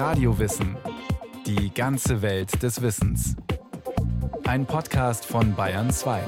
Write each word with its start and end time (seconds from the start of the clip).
Radiowissen. 0.00 0.78
Die 1.44 1.74
ganze 1.74 2.22
Welt 2.22 2.62
des 2.62 2.80
Wissens. 2.80 3.36
Ein 4.44 4.64
Podcast 4.64 5.26
von 5.26 5.54
Bayern 5.54 5.90
2. 5.90 6.22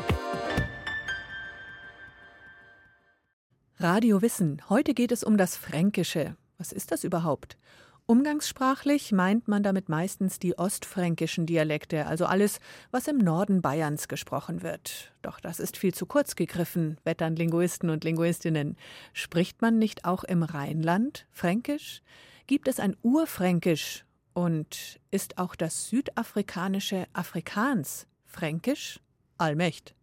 Radio 3.78 4.20
Wissen. 4.20 4.60
Heute 4.68 4.92
geht 4.92 5.10
es 5.10 5.24
um 5.24 5.38
das 5.38 5.56
Fränkische. 5.56 6.36
Was 6.58 6.72
ist 6.72 6.92
das 6.92 7.02
überhaupt? 7.02 7.56
Umgangssprachlich 8.04 9.10
meint 9.10 9.48
man 9.48 9.62
damit 9.62 9.88
meistens 9.88 10.38
die 10.38 10.58
ostfränkischen 10.58 11.46
Dialekte, 11.46 12.04
also 12.04 12.26
alles, 12.26 12.60
was 12.90 13.08
im 13.08 13.16
Norden 13.16 13.62
Bayerns 13.62 14.06
gesprochen 14.06 14.62
wird. 14.62 15.14
Doch 15.22 15.40
das 15.40 15.60
ist 15.60 15.78
viel 15.78 15.94
zu 15.94 16.04
kurz 16.04 16.36
gegriffen, 16.36 16.98
wettern 17.04 17.36
Linguisten 17.36 17.88
und 17.88 18.04
Linguistinnen. 18.04 18.76
Spricht 19.14 19.62
man 19.62 19.78
nicht 19.78 20.04
auch 20.04 20.24
im 20.24 20.42
Rheinland 20.42 21.26
Fränkisch? 21.32 22.02
Gibt 22.52 22.68
es 22.68 22.80
ein 22.80 22.98
Urfränkisch? 23.02 24.04
Und 24.34 25.00
ist 25.10 25.38
auch 25.38 25.54
das 25.54 25.88
südafrikanische 25.88 27.06
Afrikaans 27.14 28.06
Fränkisch? 28.26 29.00
Allmächt. 29.38 29.94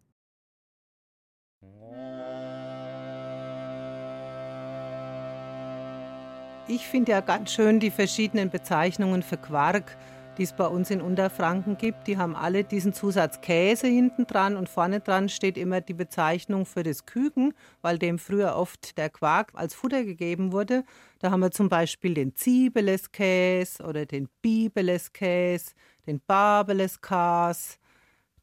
Ich 6.66 6.88
finde 6.88 7.12
ja 7.12 7.20
ganz 7.20 7.52
schön 7.52 7.78
die 7.78 7.92
verschiedenen 7.92 8.50
Bezeichnungen 8.50 9.22
für 9.22 9.36
Quark, 9.36 9.96
die 10.38 10.44
es 10.44 10.52
bei 10.52 10.66
uns 10.66 10.90
in 10.90 11.00
Unterfranken 11.00 11.76
gibt. 11.76 12.06
Die 12.06 12.16
haben 12.16 12.36
alle 12.36 12.64
diesen 12.64 12.92
Zusatz 12.92 13.40
Käse 13.40 13.86
hinten 13.86 14.26
dran 14.26 14.56
und 14.56 14.68
vorne 14.68 15.00
dran 15.00 15.28
steht 15.28 15.58
immer 15.58 15.80
die 15.80 15.94
Bezeichnung 15.94 16.66
für 16.66 16.82
das 16.82 17.06
Küken, 17.06 17.54
weil 17.82 17.98
dem 17.98 18.18
früher 18.18 18.56
oft 18.56 18.96
der 18.98 19.10
Quark 19.10 19.52
als 19.54 19.74
Futter 19.74 20.04
gegeben 20.04 20.52
wurde. 20.52 20.84
Da 21.18 21.30
haben 21.30 21.40
wir 21.40 21.50
zum 21.50 21.68
Beispiel 21.68 22.14
den 22.14 22.34
Ziebeleskäse 22.34 23.82
oder 23.82 24.06
den 24.06 24.28
Bibeleskäse, 24.42 25.72
den 26.06 26.20
Babeleskas, 26.26 27.78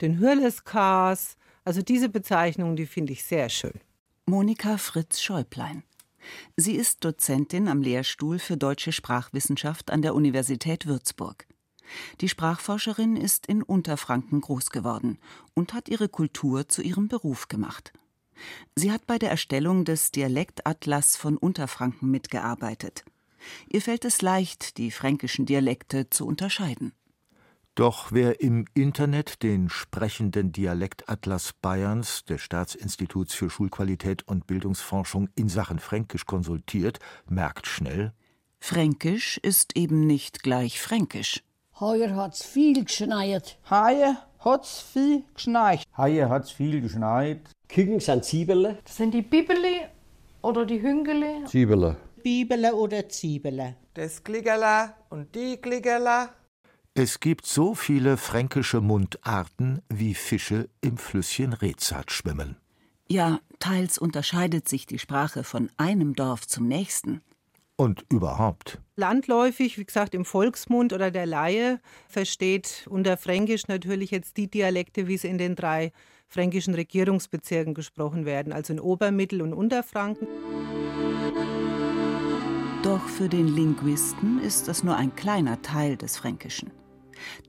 den 0.02 0.20
Hürleskas. 0.20 1.38
Also 1.64 1.82
diese 1.82 2.10
Bezeichnungen, 2.10 2.76
die 2.76 2.86
finde 2.86 3.14
ich 3.14 3.24
sehr 3.24 3.50
schön. 3.50 3.80
Monika 4.26 4.78
Fritz 4.78 5.22
Schäuplein. 5.22 5.84
Sie 6.56 6.76
ist 6.76 7.04
Dozentin 7.06 7.68
am 7.68 7.82
Lehrstuhl 7.82 8.40
für 8.40 8.58
deutsche 8.58 8.92
Sprachwissenschaft 8.92 9.92
an 9.92 10.02
der 10.02 10.16
Universität 10.16 10.86
Würzburg. 10.86 11.48
Die 12.22 12.30
Sprachforscherin 12.30 13.16
ist 13.16 13.48
in 13.48 13.64
Unterfranken 13.64 14.42
groß 14.42 14.70
geworden 14.70 15.18
und 15.54 15.74
hat 15.74 15.90
ihre 15.90 16.10
Kultur 16.10 16.68
zu 16.68 16.82
ihrem 16.82 17.08
Beruf 17.08 17.48
gemacht. 17.48 17.94
Sie 18.76 18.92
hat 18.92 19.08
bei 19.08 19.18
der 19.18 19.32
Erstellung 19.32 19.86
des 19.86 20.12
Dialektatlas 20.12 21.16
von 21.16 21.38
Unterfranken 21.38 22.12
mitgearbeitet. 22.12 23.04
Ihr 23.70 23.82
fällt 23.82 24.06
es 24.06 24.22
leicht, 24.22 24.78
die 24.78 24.92
fränkischen 24.92 25.46
Dialekte 25.46 26.10
zu 26.10 26.26
unterscheiden. 26.26 26.94
Doch 27.76 28.12
wer 28.12 28.42
im 28.42 28.66
Internet 28.74 29.44
den 29.44 29.70
sprechenden 29.70 30.52
Dialektatlas 30.52 31.54
Bayerns 31.62 32.26
des 32.26 32.42
Staatsinstituts 32.42 33.36
für 33.36 33.52
Schulqualität 33.52 34.28
und 34.28 34.48
Bildungsforschung 34.48 35.30
in 35.36 35.48
Sachen 35.48 35.78
Fränkisch 35.78 36.26
konsultiert, 36.26 36.98
merkt 37.30 37.68
schnell: 37.68 38.14
Fränkisch 38.60 39.38
ist 39.38 39.78
eben 39.78 40.08
nicht 40.08 40.42
gleich 40.42 40.82
Fränkisch. 40.82 41.44
Heuer 41.80 42.16
hat's 42.16 42.44
viel 42.44 42.84
geschneit. 42.84 43.60
Heuer 43.70 44.18
hat's 44.40 44.80
viel 44.80 45.24
geschneit. 45.36 45.84
Heuer 45.96 46.28
hat's 46.28 46.50
viel 46.50 46.82
geschneit. 46.82 47.42
Küken 47.70 48.00
sind 48.00 48.26
Zwiebeln. 48.26 48.80
Das 48.84 48.98
sind 48.98 49.14
die 49.14 49.22
Bibeli 49.22 49.82
oder 50.42 50.66
die 50.66 50.82
Hüngeli. 50.82 51.46
Zwiebeln. 51.46 51.96
Bibele 52.24 52.74
oder 52.74 53.08
Zwiebele. 53.08 53.76
Das 53.94 54.24
Kliggerla 54.24 54.96
und 55.10 55.36
die 55.36 55.58
Kliggerla. 55.58 56.30
Es 56.96 57.20
gibt 57.20 57.46
so 57.46 57.76
viele 57.76 58.18
fränkische 58.18 58.82
Mundarten, 58.82 59.84
wie 59.88 60.16
Fische 60.16 60.70
im 60.82 60.98
Flüsschen 60.98 61.54
Rezat 61.54 62.10
schwimmen. 62.12 62.58
Ja, 63.08 63.40
teils 63.60 64.00
unterscheidet 64.00 64.68
sich 64.68 64.88
die 64.88 64.98
Sprache 64.98 65.44
von 65.44 65.70
einem 65.78 66.16
Dorf 66.16 66.48
zum 66.48 66.68
nächsten. 66.68 67.22
Und 67.78 68.06
überhaupt. 68.10 68.82
Landläufig, 68.96 69.78
wie 69.78 69.86
gesagt, 69.86 70.16
im 70.16 70.26
Volksmund 70.26 70.94
oder 70.94 71.12
der 71.12 71.28
Laie 71.28 71.80
versteht 72.10 72.88
unter 72.90 73.18
Fränkisch 73.18 73.68
natürlich 73.68 74.10
jetzt 74.10 74.38
die 74.38 74.50
Dialekte, 74.50 75.08
wie 75.08 75.18
sie 75.18 75.28
in 75.28 75.38
den 75.38 75.56
drei 75.56 75.92
fränkischen 76.28 76.74
Regierungsbezirken 76.74 77.76
gesprochen 77.76 78.26
werden, 78.26 78.52
also 78.52 78.74
in 78.74 78.80
Obermittel- 78.80 79.44
und 79.44 79.54
Unterfranken. 79.54 80.28
Doch 82.82 83.08
für 83.08 83.30
den 83.30 83.48
Linguisten 83.48 84.40
ist 84.40 84.68
das 84.68 84.84
nur 84.84 84.96
ein 84.96 85.16
kleiner 85.16 85.62
Teil 85.62 85.98
des 85.98 86.18
Fränkischen. 86.18 86.72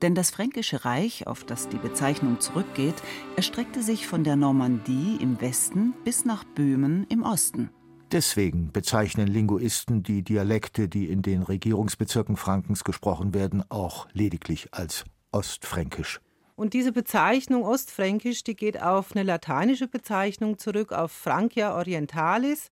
Denn 0.01 0.13
das 0.13 0.29
Fränkische 0.29 0.85
Reich, 0.85 1.27
auf 1.27 1.43
das 1.43 1.69
die 1.69 1.77
Bezeichnung 1.77 2.39
zurückgeht, 2.39 2.95
erstreckte 3.35 3.81
sich 3.81 4.05
von 4.05 4.23
der 4.23 4.35
Normandie 4.35 5.17
im 5.19 5.41
Westen 5.41 5.93
bis 6.03 6.25
nach 6.25 6.43
Böhmen 6.43 7.05
im 7.09 7.23
Osten. 7.23 7.69
Deswegen 8.11 8.71
bezeichnen 8.71 9.27
Linguisten 9.27 10.01
die 10.01 10.23
Dialekte, 10.23 10.89
die 10.89 11.09
in 11.09 11.21
den 11.21 11.43
Regierungsbezirken 11.43 12.37
Frankens 12.37 12.83
gesprochen 12.83 13.35
werden, 13.35 13.63
auch 13.69 14.07
lediglich 14.13 14.73
als 14.73 15.05
Ostfränkisch. 15.31 16.19
Und 16.55 16.73
diese 16.73 16.91
Bezeichnung 16.91 17.63
Ostfränkisch, 17.63 18.43
die 18.43 18.55
geht 18.55 18.81
auf 18.81 19.15
eine 19.15 19.23
lateinische 19.23 19.87
Bezeichnung 19.87 20.57
zurück, 20.57 20.91
auf 20.91 21.11
Francia 21.11 21.75
Orientalis. 21.75 22.71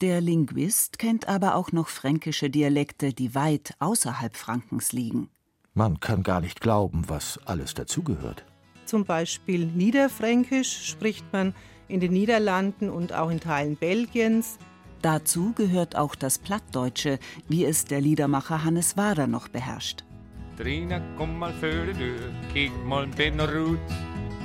Der 0.00 0.20
Linguist 0.20 0.98
kennt 0.98 1.28
aber 1.28 1.54
auch 1.54 1.70
noch 1.70 1.88
fränkische 1.88 2.50
Dialekte, 2.50 3.14
die 3.14 3.34
weit 3.34 3.74
außerhalb 3.78 4.36
Frankens 4.36 4.92
liegen. 4.92 5.30
Man 5.72 6.00
kann 6.00 6.24
gar 6.24 6.40
nicht 6.40 6.60
glauben, 6.60 7.08
was 7.08 7.38
alles 7.46 7.74
dazugehört. 7.74 8.44
Zum 8.86 9.04
Beispiel 9.04 9.66
Niederfränkisch 9.66 10.90
spricht 10.90 11.24
man 11.32 11.54
in 11.88 12.00
den 12.00 12.12
Niederlanden 12.12 12.90
und 12.90 13.12
auch 13.12 13.30
in 13.30 13.40
Teilen 13.40 13.76
Belgiens. 13.76 14.58
Dazu 15.02 15.52
gehört 15.52 15.96
auch 15.96 16.14
das 16.14 16.38
Plattdeutsche, 16.38 17.18
wie 17.48 17.64
es 17.64 17.84
der 17.84 18.00
Liedermacher 18.00 18.64
Hannes 18.64 18.96
Wader 18.96 19.26
noch 19.26 19.48
beherrscht. 19.48 20.04
Trina, 20.56 21.00
komm 21.18 21.38
mal 21.38 21.52
für 21.52 21.86
die 21.86 21.92
Tür, 21.92 22.32
kiek 22.52 22.72
mal 22.86 23.06
bin 23.08 23.38
Rut. 23.40 23.78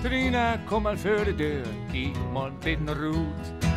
Trina, 0.03 0.59
komm 0.67 0.83
mal 0.83 0.97
für 0.97 1.23
die 1.23 1.33
Tür, 1.33 1.63
kiek 1.91 2.13
mal 2.33 2.51
bin 2.63 2.89
Rut. 2.89 3.69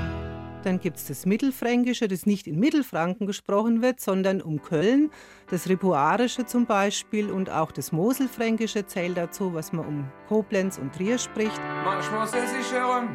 Dann 0.65 0.81
gibt 0.81 0.97
es 0.97 1.07
das 1.07 1.27
Mittelfränkische, 1.27 2.09
das 2.09 2.25
nicht 2.25 2.47
in 2.47 2.59
Mittelfranken 2.59 3.27
gesprochen 3.27 3.83
wird, 3.83 4.01
sondern 4.01 4.41
um 4.41 4.63
Köln. 4.63 5.11
Das 5.51 5.69
Ripuarische 5.69 6.47
zum 6.47 6.67
Beispiel 6.67 7.31
und 7.31 7.51
auch 7.51 7.73
das 7.73 7.93
Moselfränkische 7.93 8.87
zählt 8.87 9.17
dazu, 9.17 9.55
was 9.55 9.73
man 9.73 9.87
um 9.87 10.09
Koblenz 10.29 10.79
und 10.79 10.95
Trier 10.95 11.19
spricht. 11.19 11.61
Manchmal 11.85 12.27
sitze 12.27 12.59
ich 12.61 12.73
herum 12.73 13.09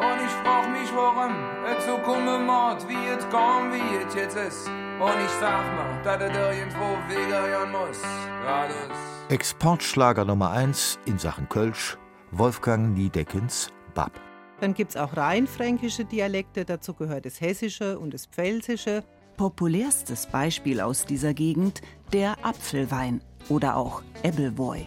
und 0.00 0.18
ich 0.24 0.32
frag 0.42 0.70
mich, 0.70 0.90
warum 0.94 1.34
es 1.76 1.84
so 1.84 1.98
komme 1.98 2.38
macht, 2.38 2.88
wie 2.88 3.06
es 3.16 3.28
kam, 3.28 3.72
wie 3.72 4.06
es 4.06 4.14
jetzt 4.14 4.36
ist. 4.36 4.66
Und 4.98 5.18
ich 5.24 5.34
sag 5.40 5.64
mal, 5.76 6.00
dass 6.02 6.22
es 6.22 6.58
irgendwo 6.58 6.88
weggehen 7.08 7.70
muss. 7.70 8.02
Ja, 8.44 8.66
das. 8.66 8.98
Exportschlager 9.28 10.24
Nummer 10.24 10.50
1 10.50 10.98
in 11.04 11.18
Sachen 11.18 11.48
Kölsch, 11.48 11.98
Wolfgang 12.30 12.96
Niedeckens 12.96 13.68
Bab. 13.94 14.12
Dann 14.60 14.74
gibt 14.74 14.90
es 14.90 14.96
auch 14.96 15.16
rheinfränkische 15.16 16.04
Dialekte, 16.04 16.64
dazu 16.64 16.94
gehört 16.94 17.26
das 17.26 17.40
Hessische 17.40 17.98
und 17.98 18.12
das 18.12 18.26
Pfälzische. 18.26 19.04
Populärstes 19.36 20.26
Beispiel 20.26 20.80
aus 20.80 21.06
dieser 21.06 21.32
Gegend 21.32 21.80
der 22.12 22.36
Apfelwein 22.44 23.22
oder 23.48 23.76
auch 23.76 24.02
Ebbelwoi. 24.22 24.86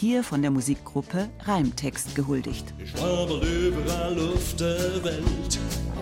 Hier 0.00 0.22
von 0.22 0.42
der 0.42 0.52
Musikgruppe 0.52 1.28
Reimtext 1.40 2.14
gehuldigt. 2.14 2.72
Ich 2.78 2.90
schwabel 2.90 3.42
überall 3.42 4.16
auf 4.28 4.54
der 4.54 5.02
Welt, 5.02 5.58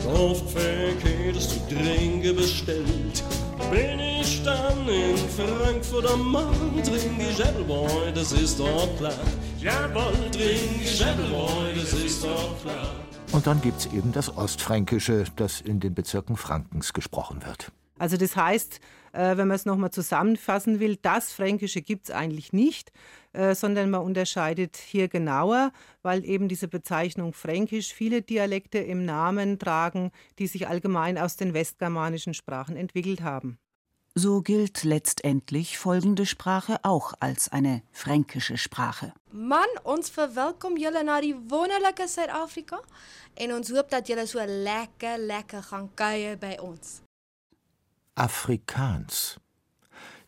auf 0.06 0.52
Verkehrt 0.52 1.36
du 1.70 1.74
Trinke 1.74 2.34
bestellt. 2.34 3.24
Bin 3.70 3.98
ich 3.98 4.42
dann 4.42 4.86
in 4.86 5.16
Frankfurt 5.16 6.10
am 6.10 6.30
Main, 6.30 6.82
trink 6.84 7.22
ich 7.30 7.40
Ebbelwoi, 7.40 8.12
das 8.14 8.32
ist 8.32 8.60
doch 8.60 8.94
klar. 8.98 9.14
Jawohl, 9.60 10.30
trink 10.30 10.82
ich 10.82 11.00
Ebbelwoi, 11.00 11.72
das 11.74 11.94
ist 11.94 12.22
doch 12.22 12.54
klar. 12.60 12.96
Und 13.32 13.46
dann 13.46 13.62
gibt's 13.62 13.86
eben 13.86 14.12
das 14.12 14.36
Ostfränkische, 14.36 15.24
das 15.36 15.62
in 15.62 15.80
den 15.80 15.94
Bezirken 15.94 16.36
Frankens 16.36 16.92
gesprochen 16.92 17.46
wird. 17.46 17.72
Also 17.98 18.18
das 18.18 18.36
heißt, 18.36 18.80
äh, 19.12 19.36
wenn 19.36 19.48
man 19.48 19.54
es 19.54 19.64
nochmal 19.64 19.90
zusammenfassen 19.90 20.80
will, 20.80 20.96
das 21.00 21.32
Fränkische 21.32 21.80
gibt 21.80 22.08
es 22.08 22.14
eigentlich 22.14 22.52
nicht, 22.52 22.92
äh, 23.36 23.54
sondern 23.54 23.90
man 23.90 24.00
unterscheidet 24.00 24.76
hier 24.76 25.08
genauer, 25.08 25.72
weil 26.02 26.24
eben 26.24 26.48
diese 26.48 26.68
Bezeichnung 26.68 27.32
Fränkisch 27.32 27.92
viele 27.92 28.22
Dialekte 28.22 28.78
im 28.78 29.04
Namen 29.04 29.58
tragen, 29.58 30.10
die 30.38 30.46
sich 30.46 30.68
allgemein 30.68 31.18
aus 31.18 31.36
den 31.36 31.52
westgermanischen 31.52 32.34
Sprachen 32.34 32.76
entwickelt 32.76 33.20
haben. 33.20 33.58
So 34.14 34.40
gilt 34.40 34.82
letztendlich 34.84 35.76
folgende 35.76 36.24
Sprache 36.24 36.78
auch 36.82 37.12
als 37.20 37.50
eine 37.52 37.82
fränkische 37.92 38.56
Sprache. 38.56 39.12
Man, 39.30 39.68
ons 39.84 40.08
verwelkom 40.08 40.78
julle 40.78 41.04
na 41.04 41.20
die 41.20 41.34
wonderlike 41.34 42.08
Suid-Afrika 42.08 42.80
en 43.34 43.52
ons 43.52 43.68
hoop 43.70 43.90
dat 43.90 44.08
julle 44.08 44.26
so 44.26 44.40
lekker 44.40 45.18
lekker 45.18 45.62
gaan 45.62 45.90
kuier 45.94 46.38
by 46.40 46.56
ons. 46.64 47.02
Afrikaans. 48.14 49.36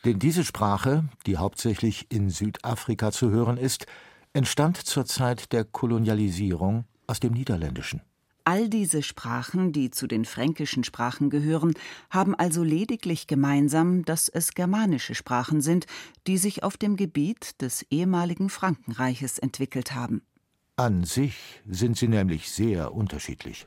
Denn 0.04 0.18
diese 0.18 0.44
Sprache, 0.44 1.04
die 1.26 1.36
hauptsächlich 1.36 2.06
in 2.10 2.30
Südafrika 2.30 3.10
zu 3.10 3.30
hören 3.30 3.56
ist, 3.56 3.86
entstand 4.32 4.76
zur 4.76 5.06
Zeit 5.06 5.52
der 5.52 5.64
Kolonialisierung 5.64 6.84
aus 7.06 7.20
dem 7.20 7.32
Niederländischen. 7.32 8.02
All 8.44 8.70
diese 8.70 9.02
Sprachen, 9.02 9.72
die 9.72 9.90
zu 9.90 10.06
den 10.06 10.24
fränkischen 10.24 10.82
Sprachen 10.82 11.28
gehören, 11.28 11.74
haben 12.08 12.34
also 12.34 12.62
lediglich 12.62 13.26
gemeinsam, 13.26 14.06
dass 14.06 14.30
es 14.30 14.54
germanische 14.54 15.14
Sprachen 15.14 15.60
sind, 15.60 15.84
die 16.26 16.38
sich 16.38 16.62
auf 16.62 16.78
dem 16.78 16.96
Gebiet 16.96 17.60
des 17.60 17.82
ehemaligen 17.90 18.48
Frankenreiches 18.48 19.38
entwickelt 19.38 19.94
haben. 19.94 20.22
An 20.76 21.04
sich 21.04 21.60
sind 21.68 21.98
sie 21.98 22.08
nämlich 22.08 22.50
sehr 22.50 22.94
unterschiedlich. 22.94 23.66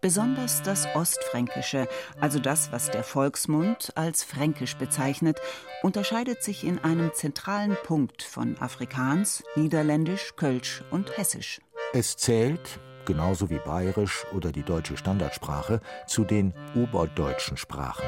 Besonders 0.00 0.62
das 0.62 0.86
Ostfränkische, 0.94 1.88
also 2.20 2.38
das, 2.38 2.70
was 2.70 2.88
der 2.88 3.02
Volksmund 3.02 3.90
als 3.96 4.22
Fränkisch 4.22 4.76
bezeichnet, 4.76 5.40
unterscheidet 5.82 6.40
sich 6.40 6.62
in 6.62 6.78
einem 6.78 7.12
zentralen 7.14 7.76
Punkt 7.82 8.22
von 8.22 8.56
Afrikaans, 8.58 9.42
Niederländisch, 9.56 10.36
Kölsch 10.36 10.84
und 10.92 11.18
Hessisch. 11.18 11.60
Es 11.92 12.16
zählt, 12.16 12.78
genauso 13.06 13.50
wie 13.50 13.58
Bayerisch 13.58 14.24
oder 14.32 14.52
die 14.52 14.62
deutsche 14.62 14.96
Standardsprache, 14.96 15.80
zu 16.06 16.24
den 16.24 16.54
oberdeutschen 16.76 17.56
Sprachen. 17.56 18.06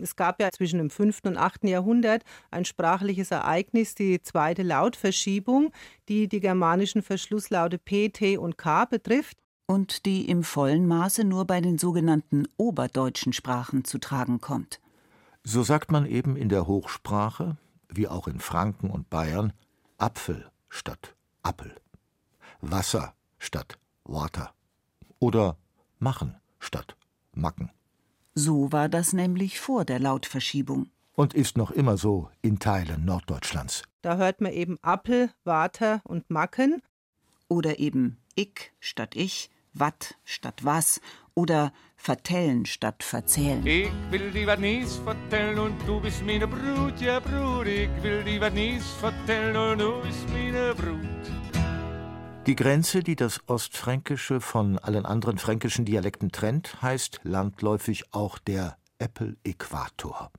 Es 0.00 0.16
gab 0.16 0.40
ja 0.40 0.50
zwischen 0.50 0.78
dem 0.78 0.90
5. 0.90 1.20
und 1.26 1.36
8. 1.36 1.62
Jahrhundert 1.64 2.24
ein 2.50 2.64
sprachliches 2.64 3.30
Ereignis, 3.30 3.94
die 3.94 4.20
zweite 4.20 4.64
Lautverschiebung, 4.64 5.70
die 6.08 6.26
die 6.26 6.40
germanischen 6.40 7.02
Verschlusslaute 7.02 7.78
P, 7.78 8.08
T 8.08 8.36
und 8.36 8.58
K 8.58 8.84
betrifft 8.84 9.38
und 9.68 10.06
die 10.06 10.28
im 10.28 10.42
vollen 10.42 10.88
Maße 10.88 11.24
nur 11.24 11.44
bei 11.44 11.60
den 11.60 11.78
sogenannten 11.78 12.48
oberdeutschen 12.56 13.32
Sprachen 13.32 13.84
zu 13.84 13.98
tragen 13.98 14.40
kommt. 14.40 14.80
So 15.44 15.62
sagt 15.62 15.92
man 15.92 16.06
eben 16.06 16.36
in 16.36 16.48
der 16.48 16.66
Hochsprache, 16.66 17.56
wie 17.88 18.08
auch 18.08 18.26
in 18.26 18.40
Franken 18.40 18.90
und 18.90 19.10
Bayern, 19.10 19.52
Apfel 19.98 20.50
statt 20.68 21.14
Appel, 21.42 21.74
Wasser 22.60 23.14
statt 23.38 23.78
Water 24.04 24.52
oder 25.20 25.56
machen 25.98 26.34
statt 26.58 26.96
Macken. 27.32 27.70
So 28.34 28.72
war 28.72 28.88
das 28.88 29.12
nämlich 29.12 29.60
vor 29.60 29.84
der 29.84 30.00
Lautverschiebung. 30.00 30.88
Und 31.14 31.34
ist 31.34 31.58
noch 31.58 31.72
immer 31.72 31.96
so 31.96 32.30
in 32.42 32.58
Teilen 32.58 33.04
Norddeutschlands. 33.04 33.82
Da 34.02 34.16
hört 34.16 34.40
man 34.40 34.52
eben 34.52 34.78
Appel, 34.82 35.30
Water 35.44 36.00
und 36.04 36.30
Macken. 36.30 36.80
Oder 37.48 37.80
eben 37.80 38.18
ich 38.34 38.72
statt 38.78 39.16
ich, 39.16 39.50
wat 39.78 40.16
statt 40.24 40.64
was 40.64 41.00
oder 41.34 41.72
vertellen 41.96 42.66
statt 42.66 43.02
verzählen. 43.02 43.64
Ich 43.66 43.90
will 44.10 44.30
dir 44.30 44.46
was 44.46 44.58
nies 44.58 44.96
vertellen 44.96 45.58
und 45.58 45.76
du 45.86 46.00
bist 46.00 46.24
meine 46.24 46.46
Brut, 46.46 47.00
ja 47.00 47.20
Brut. 47.20 47.66
Ich 47.66 47.90
will 48.02 48.24
dir 48.24 48.40
was 48.40 48.52
nies 48.52 48.84
vertellen 49.00 49.56
und 49.56 49.78
du 49.78 50.00
bist 50.02 50.28
meine 50.30 50.74
Brut. 50.74 51.08
Die 52.46 52.56
Grenze, 52.56 53.02
die 53.02 53.14
das 53.14 53.40
Ostfränkische 53.46 54.40
von 54.40 54.78
allen 54.78 55.04
anderen 55.04 55.36
fränkischen 55.36 55.84
Dialekten 55.84 56.32
trennt, 56.32 56.80
heißt 56.80 57.20
landläufig 57.22 58.14
auch 58.14 58.38
der 58.38 58.78
Äppel-Äquator. 58.98 60.30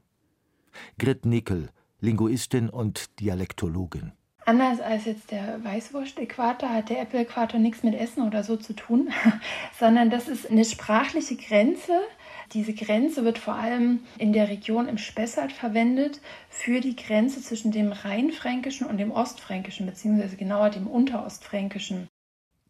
Grit 0.98 1.26
Nickel, 1.26 1.70
Linguistin 2.00 2.70
und 2.70 3.20
Dialektologin. 3.20 4.14
Anders 4.50 4.82
als 4.82 5.06
jetzt 5.06 5.30
der 5.30 5.64
Weißwurst-Äquator 5.64 6.74
hat 6.74 6.90
der 6.90 7.00
Apple-Äquator 7.02 7.60
nichts 7.60 7.84
mit 7.84 7.94
Essen 7.94 8.26
oder 8.26 8.44
so 8.44 8.58
zu 8.58 8.74
tun, 8.74 9.12
sondern 9.80 10.10
das 10.10 10.28
ist 10.28 10.50
eine 10.50 10.66
sprachliche 10.66 11.36
Grenze. 11.36 12.02
Diese 12.54 12.74
Grenze 12.74 13.24
wird 13.24 13.38
vor 13.38 13.54
allem 13.54 14.00
in 14.18 14.34
der 14.34 14.50
Region 14.50 14.88
im 14.88 14.98
Spessart 14.98 15.52
verwendet 15.52 16.20
für 16.50 16.80
die 16.80 16.96
Grenze 16.96 17.44
zwischen 17.44 17.72
dem 17.72 17.92
Rheinfränkischen 17.92 18.88
und 18.88 18.98
dem 18.98 19.12
Ostfränkischen, 19.12 19.86
beziehungsweise 19.86 20.36
genauer 20.36 20.72
dem 20.72 20.88
Unterostfränkischen. 20.88 22.08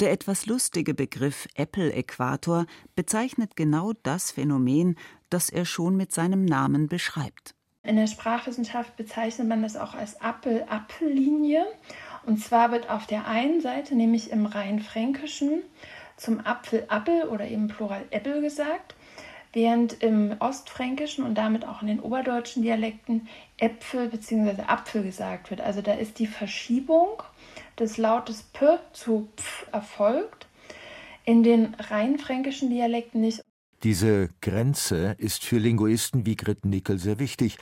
Der 0.01 0.11
etwas 0.11 0.47
lustige 0.47 0.93
Begriff 0.93 1.47
Apple-Äquator 1.55 2.65
bezeichnet 2.93 3.55
genau 3.55 3.93
das 4.03 4.31
Phänomen, 4.31 4.97
das 5.29 5.49
er 5.49 5.63
schon 5.63 5.95
mit 5.95 6.11
seinem 6.11 6.43
Namen 6.43 6.89
beschreibt. 6.89 7.55
In 7.83 7.95
der 7.95 8.07
Sprachwissenschaft 8.07 8.97
bezeichnet 8.97 9.47
man 9.47 9.61
das 9.61 9.77
auch 9.77 9.95
als 9.95 10.21
Apfel-Apfel-Linie. 10.21 11.65
Und 12.25 12.37
zwar 12.37 12.71
wird 12.71 12.89
auf 12.89 13.07
der 13.07 13.25
einen 13.25 13.61
Seite, 13.61 13.95
nämlich 13.95 14.31
im 14.31 14.45
Rheinfränkischen, 14.45 15.63
zum 16.17 16.45
Apfel 16.45 16.85
Appel 16.89 17.23
oder 17.29 17.47
eben 17.47 17.69
Plural 17.69 18.03
Äppel 18.11 18.41
gesagt, 18.41 18.95
während 19.53 20.03
im 20.03 20.35
Ostfränkischen 20.39 21.23
und 21.23 21.35
damit 21.35 21.65
auch 21.65 21.81
in 21.81 21.87
den 21.87 21.99
oberdeutschen 22.01 22.61
Dialekten 22.61 23.27
Äpfel 23.57 24.09
bzw. 24.09 24.63
Apfel 24.63 25.03
gesagt 25.03 25.49
wird. 25.49 25.61
Also 25.61 25.81
da 25.81 25.93
ist 25.93 26.19
die 26.19 26.27
Verschiebung 26.27 27.23
des 27.79 27.97
Lautes 27.97 28.43
P 28.43 28.77
zu 28.91 29.29
Pf 29.37 29.67
erfolgt. 29.71 30.47
In 31.23 31.43
den 31.43 31.75
rheinfränkischen 31.75 32.69
Dialekten 32.69 33.21
nicht. 33.21 33.41
Diese 33.83 34.29
Grenze 34.41 35.15
ist 35.17 35.45
für 35.45 35.57
Linguisten 35.57 36.25
wie 36.25 36.35
Grit 36.35 36.65
Nickel 36.65 36.99
sehr 36.99 37.17
wichtig, 37.17 37.57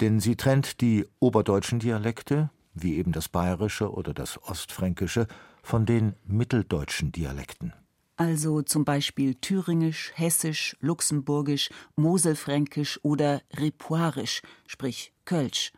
denn 0.00 0.18
sie 0.18 0.34
trennt 0.34 0.80
die 0.80 1.06
oberdeutschen 1.20 1.78
Dialekte, 1.78 2.50
wie 2.74 2.96
eben 2.96 3.12
das 3.12 3.28
Bayerische 3.28 3.92
oder 3.92 4.12
das 4.12 4.42
Ostfränkische, 4.42 5.28
von 5.62 5.86
den 5.86 6.14
mitteldeutschen 6.24 7.12
Dialekten. 7.12 7.72
Also 8.16 8.62
zum 8.62 8.84
Beispiel 8.84 9.36
Thüringisch, 9.36 10.12
Hessisch, 10.14 10.76
Luxemburgisch, 10.80 11.70
Moselfränkisch 11.96 12.98
oder 13.02 13.40
Ripuarisch, 13.58 14.42
sprich 14.66 15.12
Kölsch. 15.24 15.72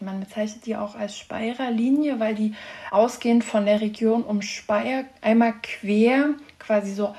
Man 0.00 0.20
bezeichnet 0.20 0.66
die 0.66 0.76
auch 0.76 0.94
als 0.94 1.18
Speyerer 1.18 1.70
Linie, 1.70 2.18
weil 2.18 2.34
die 2.34 2.54
ausgehend 2.90 3.44
von 3.44 3.66
der 3.66 3.80
Region 3.80 4.24
um 4.24 4.42
Speyer 4.42 5.04
einmal 5.20 5.54
quer 5.62 6.34
quasi 6.58 6.94
so 6.94 7.14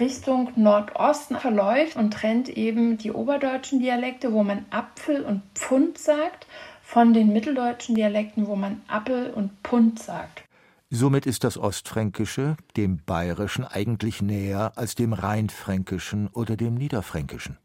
Richtung 0.00 0.50
Nordosten 0.56 1.36
verläuft 1.36 1.96
und 1.96 2.12
trennt 2.12 2.48
eben 2.48 2.96
die 2.96 3.12
oberdeutschen 3.12 3.80
Dialekte, 3.80 4.32
wo 4.32 4.42
man 4.42 4.64
Apfel 4.70 5.22
und 5.22 5.42
Pfund 5.54 5.98
sagt, 5.98 6.46
von 6.82 7.12
den 7.14 7.32
mitteldeutschen 7.32 7.94
Dialekten, 7.94 8.46
wo 8.46 8.56
man 8.56 8.82
Appel 8.86 9.30
und 9.30 9.62
Pund 9.62 9.98
sagt. 9.98 10.44
Somit 10.90 11.24
ist 11.24 11.42
das 11.42 11.56
Ostfränkische 11.56 12.56
dem 12.76 13.00
Bayerischen 13.06 13.64
eigentlich 13.64 14.20
näher 14.20 14.72
als 14.76 14.94
dem 14.94 15.14
Rheinfränkischen 15.14 16.28
oder 16.28 16.56
dem 16.56 16.74
Niederfränkischen. 16.74 17.56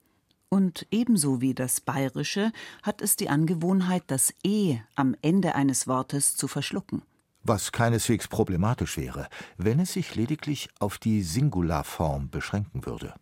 Und 0.48 0.88
ebenso 0.92 1.42
wie 1.42 1.54
das 1.54 1.82
Bayerische 1.82 2.54
hat 2.84 3.02
es 3.02 3.18
die 3.18 3.28
Angewohnheit, 3.28 4.04
das 4.08 4.34
E 4.46 4.78
am 4.96 5.14
Ende 5.22 5.56
eines 5.56 5.88
Wortes 5.88 6.38
zu 6.38 6.48
verschlucken 6.48 7.02
was 7.48 7.72
keineswegs 7.72 8.28
problematisch 8.28 8.98
wäre, 8.98 9.28
wenn 9.58 9.80
es 9.80 9.94
sich 9.94 10.16
lediglich 10.16 10.70
auf 10.80 10.98
die 10.98 11.22
Singularform 11.22 12.30
beschränken 12.30 12.86
würde. 12.86 13.14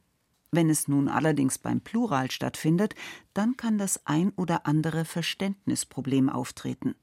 Wenn 0.51 0.69
es 0.69 0.87
nun 0.87 1.09
allerdings 1.09 1.57
beim 1.57 1.81
Plural 1.81 2.31
stattfindet, 2.31 2.95
dann 3.33 3.57
kann 3.57 3.77
das 3.77 4.05
ein 4.05 4.31
oder 4.35 4.65
andere 4.65 5.03
Verständnisproblem 5.03 6.29
auftreten. 6.29 6.95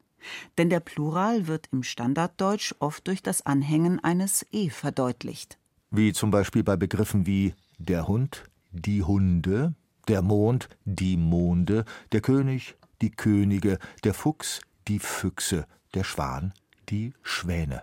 Denn 0.57 0.71
der 0.71 0.81
Plural 0.81 1.47
wird 1.49 1.69
im 1.73 1.83
Standarddeutsch 1.83 2.75
oft 2.79 3.07
durch 3.07 3.23
das 3.23 3.45
Anhängen 3.45 4.03
eines 4.03 4.47
E 4.53 4.71
verdeutlicht. 4.71 5.59
Wie 5.91 6.13
zum 6.13 6.31
Beispiel 6.31 6.63
bei 6.63 6.77
Begriffen 6.77 7.27
wie 7.27 7.55
der 7.79 8.09
Hund, 8.09 8.45
die 8.71 9.03
Hunde, 9.03 9.75
der 10.09 10.23
Mond, 10.23 10.69
die 10.85 11.17
Monde, 11.17 11.85
der 12.13 12.23
König, 12.23 12.77
die 13.03 13.11
Könige, 13.11 13.79
der 14.05 14.15
Fuchs, 14.15 14.61
die 14.89 14.99
Füchse, 14.99 15.67
der 15.95 16.05
Schwan, 16.05 16.55
die 16.93 17.15
Schwäne. 17.23 17.83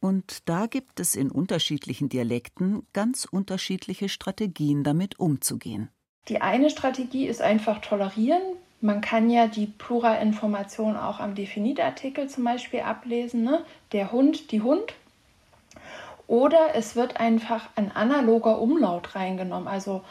Und 0.00 0.48
da 0.48 0.66
gibt 0.66 0.98
es 0.98 1.14
in 1.14 1.30
unterschiedlichen 1.30 2.08
Dialekten 2.08 2.86
ganz 2.94 3.26
unterschiedliche 3.30 4.08
Strategien, 4.08 4.82
damit 4.82 5.20
umzugehen. 5.20 5.90
Die 6.28 6.40
eine 6.40 6.70
Strategie 6.70 7.26
ist 7.26 7.42
einfach 7.42 7.82
tolerieren. 7.82 8.40
Man 8.80 9.02
kann 9.02 9.28
ja 9.28 9.46
die 9.46 9.66
Pluralinformation 9.66 10.96
auch 10.96 11.20
am 11.20 11.34
Definitartikel 11.34 12.28
zum 12.28 12.44
Beispiel 12.44 12.80
ablesen. 12.80 13.44
Ne? 13.44 13.62
Der 13.92 14.10
Hund, 14.10 14.52
die 14.52 14.62
Hund. 14.62 14.94
Oder 16.26 16.74
es 16.74 16.96
wird 16.96 17.20
einfach 17.20 17.68
ein 17.76 17.92
analoger 17.92 18.58
Umlaut 18.58 19.14
reingenommen. 19.14 19.68
Also 19.68 20.02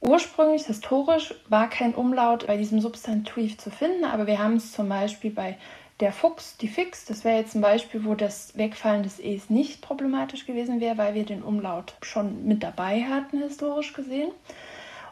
ursprünglich, 0.00 0.66
historisch, 0.66 1.34
war 1.48 1.68
kein 1.68 1.94
Umlaut 1.94 2.46
bei 2.46 2.56
diesem 2.56 2.80
Substantiv 2.80 3.58
zu 3.58 3.70
finden, 3.70 4.04
aber 4.04 4.28
wir 4.28 4.38
haben 4.38 4.56
es 4.56 4.70
zum 4.70 4.88
Beispiel 4.88 5.32
bei 5.32 5.56
der 6.00 6.12
Fuchs, 6.12 6.56
die 6.56 6.68
Fix, 6.68 7.04
das 7.04 7.24
wäre 7.24 7.38
jetzt 7.38 7.54
ein 7.54 7.60
Beispiel, 7.60 8.04
wo 8.04 8.14
das 8.14 8.56
Wegfallen 8.56 9.04
des 9.04 9.20
E's 9.20 9.48
nicht 9.48 9.80
problematisch 9.80 10.46
gewesen 10.46 10.80
wäre, 10.80 10.98
weil 10.98 11.14
wir 11.14 11.24
den 11.24 11.42
Umlaut 11.42 11.94
schon 12.02 12.44
mit 12.44 12.62
dabei 12.62 13.04
hatten, 13.04 13.38
historisch 13.38 13.92
gesehen. 13.92 14.32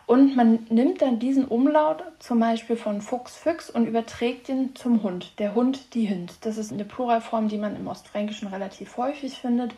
Und 0.07 0.37
man 0.37 0.67
nimmt 0.69 1.01
dann 1.01 1.21
diesen 1.21 1.45
Umlaut 1.45 2.03
zum 2.19 2.41
Beispiel 2.41 2.77
von 2.77 3.01
Fuchs, 3.01 3.37
Füchs 3.37 3.71
und 3.71 3.87
überträgt 3.87 4.49
ihn 4.49 4.75
zum 4.75 5.03
Hund. 5.05 5.39
Der 5.39 5.55
Hund, 5.55 5.95
die 5.95 6.11
Hünd. 6.11 6.45
Das 6.45 6.59
ist 6.59 6.73
eine 6.73 6.85
Pluralform, 6.85 7.49
die 7.49 7.59
man 7.59 7.77
im 7.77 7.87
Ostfränkischen 7.87 8.49
relativ 8.49 8.97
häufig 8.97 9.39
findet. 9.39 9.73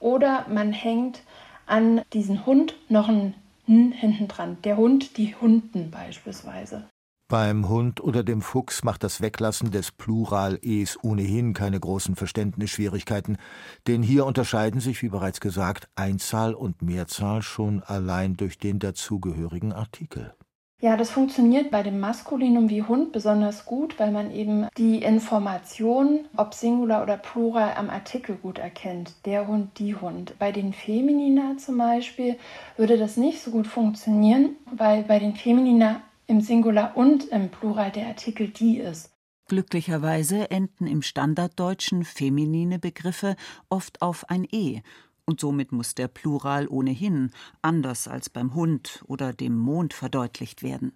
Oder 0.00 0.46
man 0.48 0.72
hängt 0.72 1.22
an 1.66 2.02
diesen 2.12 2.44
Hund 2.46 2.74
noch 2.88 3.08
ein 3.08 3.34
N 3.68 3.92
hinten 3.92 4.26
dran. 4.26 4.58
Der 4.64 4.76
Hund, 4.76 5.16
die 5.16 5.36
Hunden 5.36 5.92
beispielsweise. 5.92 6.88
Beim 7.30 7.68
Hund 7.68 8.00
oder 8.00 8.24
dem 8.24 8.42
Fuchs 8.42 8.82
macht 8.82 9.04
das 9.04 9.20
Weglassen 9.20 9.70
des 9.70 9.92
Plural-Es 9.92 10.98
ohnehin 11.04 11.54
keine 11.54 11.78
großen 11.78 12.16
Verständnisschwierigkeiten, 12.16 13.38
denn 13.86 14.02
hier 14.02 14.26
unterscheiden 14.26 14.80
sich, 14.80 15.00
wie 15.00 15.10
bereits 15.10 15.40
gesagt, 15.40 15.88
Einzahl 15.94 16.54
und 16.54 16.82
Mehrzahl 16.82 17.42
schon 17.42 17.84
allein 17.84 18.36
durch 18.36 18.58
den 18.58 18.80
dazugehörigen 18.80 19.72
Artikel. 19.72 20.34
Ja, 20.80 20.96
das 20.96 21.10
funktioniert 21.10 21.70
bei 21.70 21.84
dem 21.84 22.00
Maskulinum 22.00 22.68
wie 22.68 22.82
Hund 22.82 23.12
besonders 23.12 23.64
gut, 23.64 24.00
weil 24.00 24.10
man 24.10 24.32
eben 24.32 24.66
die 24.76 25.00
Information, 25.00 26.24
ob 26.36 26.54
Singular 26.54 27.00
oder 27.04 27.16
Plural, 27.16 27.74
am 27.76 27.90
Artikel 27.90 28.34
gut 28.34 28.58
erkennt. 28.58 29.14
Der 29.24 29.46
Hund, 29.46 29.78
die 29.78 29.94
Hund. 29.94 30.34
Bei 30.40 30.50
den 30.50 30.72
Feminina 30.72 31.58
zum 31.58 31.78
Beispiel 31.78 32.38
würde 32.76 32.98
das 32.98 33.16
nicht 33.16 33.40
so 33.40 33.52
gut 33.52 33.68
funktionieren, 33.68 34.56
weil 34.72 35.04
bei 35.04 35.20
den 35.20 35.36
Feminina 35.36 36.00
im 36.30 36.40
Singular 36.40 36.96
und 36.96 37.24
im 37.24 37.50
Plural 37.50 37.90
der 37.90 38.06
Artikel 38.06 38.48
die 38.48 38.78
ist. 38.78 39.10
Glücklicherweise 39.48 40.48
enden 40.52 40.86
im 40.86 41.02
Standarddeutschen 41.02 42.04
feminine 42.04 42.78
Begriffe 42.78 43.34
oft 43.68 44.00
auf 44.00 44.30
ein 44.30 44.46
e 44.50 44.80
und 45.26 45.40
somit 45.40 45.72
muss 45.72 45.96
der 45.96 46.06
Plural 46.06 46.68
ohnehin 46.68 47.32
anders 47.62 48.06
als 48.06 48.30
beim 48.30 48.54
Hund 48.54 49.02
oder 49.08 49.32
dem 49.32 49.58
Mond 49.58 49.92
verdeutlicht 49.92 50.62
werden. 50.62 50.92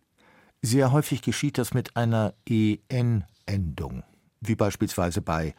Sehr 0.63 0.93
häufig 0.93 1.21
geschieht 1.21 1.59
das 1.59 1.75
mit 1.75 1.97
einer 1.97 2.35
en-Endung, 2.47 4.05
wie 4.41 4.55
beispielsweise 4.55 5.21
bei 5.21 5.55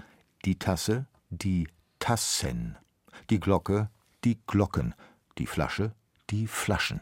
die 0.46 0.58
Tasse, 0.58 1.06
die 1.30 1.68
Tassen, 2.00 2.78
die 3.30 3.42
Glocke, 3.42 3.90
die 4.24 4.40
Glocken, 4.48 4.96
die 5.38 5.48
Flasche, 5.48 5.92
die 6.30 6.48
Flaschen 6.48 7.02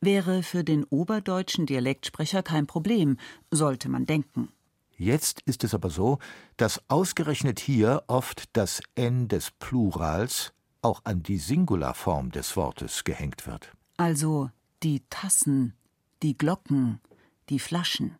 wäre 0.00 0.42
für 0.42 0.64
den 0.64 0.84
oberdeutschen 0.84 1.66
Dialektsprecher 1.66 2.42
kein 2.42 2.66
Problem, 2.66 3.18
sollte 3.50 3.88
man 3.88 4.06
denken. 4.06 4.50
Jetzt 4.98 5.42
ist 5.42 5.62
es 5.64 5.74
aber 5.74 5.90
so, 5.90 6.18
dass 6.56 6.80
ausgerechnet 6.88 7.60
hier 7.60 8.02
oft 8.06 8.44
das 8.54 8.80
N 8.94 9.28
des 9.28 9.50
Plurals 9.50 10.52
auch 10.80 11.02
an 11.04 11.22
die 11.22 11.38
Singularform 11.38 12.30
des 12.30 12.56
Wortes 12.56 13.04
gehängt 13.04 13.46
wird. 13.46 13.72
Also 13.98 14.50
die 14.82 15.02
Tassen, 15.10 15.74
die 16.22 16.36
Glocken, 16.36 17.00
die 17.48 17.58
Flaschen. 17.58 18.16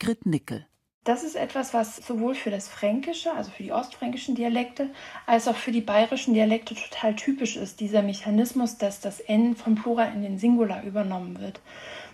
Grit 0.00 0.26
Nickel. 0.26 0.66
Das 1.04 1.22
ist 1.22 1.36
etwas, 1.36 1.74
was 1.74 1.96
sowohl 1.96 2.34
für 2.34 2.50
das 2.50 2.66
Fränkische, 2.66 3.30
also 3.34 3.50
für 3.50 3.62
die 3.62 3.72
ostfränkischen 3.72 4.34
Dialekte, 4.34 4.88
als 5.26 5.46
auch 5.48 5.56
für 5.56 5.70
die 5.70 5.82
bayerischen 5.82 6.32
Dialekte 6.32 6.74
total 6.74 7.14
typisch 7.14 7.56
ist, 7.56 7.80
dieser 7.80 8.00
Mechanismus, 8.00 8.78
dass 8.78 9.00
das 9.00 9.20
N 9.20 9.54
vom 9.54 9.74
Plural 9.74 10.14
in 10.14 10.22
den 10.22 10.38
Singular 10.38 10.82
übernommen 10.82 11.38
wird. 11.40 11.60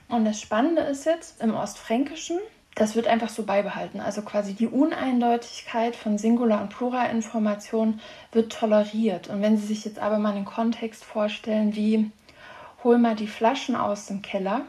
Und 0.08 0.24
das 0.24 0.40
Spannende 0.40 0.82
ist 0.82 1.06
jetzt 1.06 1.40
im 1.40 1.54
Ostfränkischen, 1.54 2.40
das 2.74 2.96
wird 2.96 3.06
einfach 3.06 3.28
so 3.28 3.44
beibehalten. 3.44 4.00
Also 4.00 4.22
quasi 4.22 4.54
die 4.54 4.66
Uneindeutigkeit 4.66 5.94
von 5.94 6.18
Singular- 6.18 6.62
und 6.62 6.70
Pluralinformation 6.70 8.00
wird 8.32 8.52
toleriert. 8.52 9.28
Und 9.28 9.40
wenn 9.40 9.56
Sie 9.56 9.66
sich 9.66 9.84
jetzt 9.84 10.00
aber 10.00 10.18
mal 10.18 10.34
einen 10.34 10.44
Kontext 10.44 11.04
vorstellen, 11.04 11.76
wie 11.76 12.10
hol 12.82 12.98
mal 12.98 13.14
die 13.14 13.28
Flaschen 13.28 13.76
aus 13.76 14.06
dem 14.06 14.22
Keller, 14.22 14.62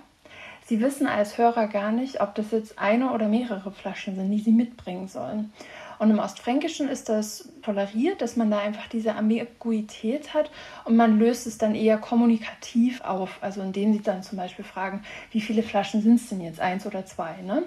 Sie 0.72 0.80
wissen 0.80 1.06
als 1.06 1.38
Hörer 1.38 1.68
gar 1.68 1.92
nicht, 1.92 2.22
ob 2.22 2.34
das 2.34 2.52
jetzt 2.52 2.80
eine 2.80 3.12
oder 3.12 3.28
mehrere 3.28 3.74
Flaschen 3.74 4.16
sind, 4.16 4.32
die 4.32 4.40
Sie 4.40 4.54
mitbringen 4.54 5.10
sollen. 5.10 5.52
Und 6.00 6.12
im 6.12 6.20
Ostfränkischen 6.20 6.88
ist 6.88 7.10
das 7.10 7.50
toleriert, 7.62 8.22
dass 8.22 8.38
man 8.38 8.50
da 8.50 8.60
einfach 8.60 8.88
diese 8.88 9.16
Ambiguität 9.16 10.34
hat 10.34 10.50
und 10.86 10.96
man 10.96 11.20
löst 11.20 11.46
es 11.46 11.58
dann 11.58 11.76
eher 11.76 11.98
kommunikativ 11.98 13.02
auf, 13.02 13.38
also 13.42 13.62
indem 13.62 13.92
Sie 13.92 14.02
dann 14.02 14.24
zum 14.24 14.38
Beispiel 14.38 14.64
fragen, 14.64 15.04
wie 15.32 15.42
viele 15.42 15.62
Flaschen 15.62 16.02
sind 16.02 16.16
es 16.16 16.30
denn 16.30 16.40
jetzt, 16.40 16.62
eins 16.62 16.86
oder 16.86 17.06
zwei, 17.06 17.42
ne? 17.42 17.64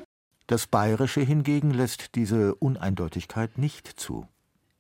Das 0.47 0.67
Bayerische 0.67 1.21
hingegen 1.21 1.73
lässt 1.73 2.15
diese 2.15 2.55
Uneindeutigkeit 2.55 3.59
nicht 3.59 3.87
zu. 3.87 4.27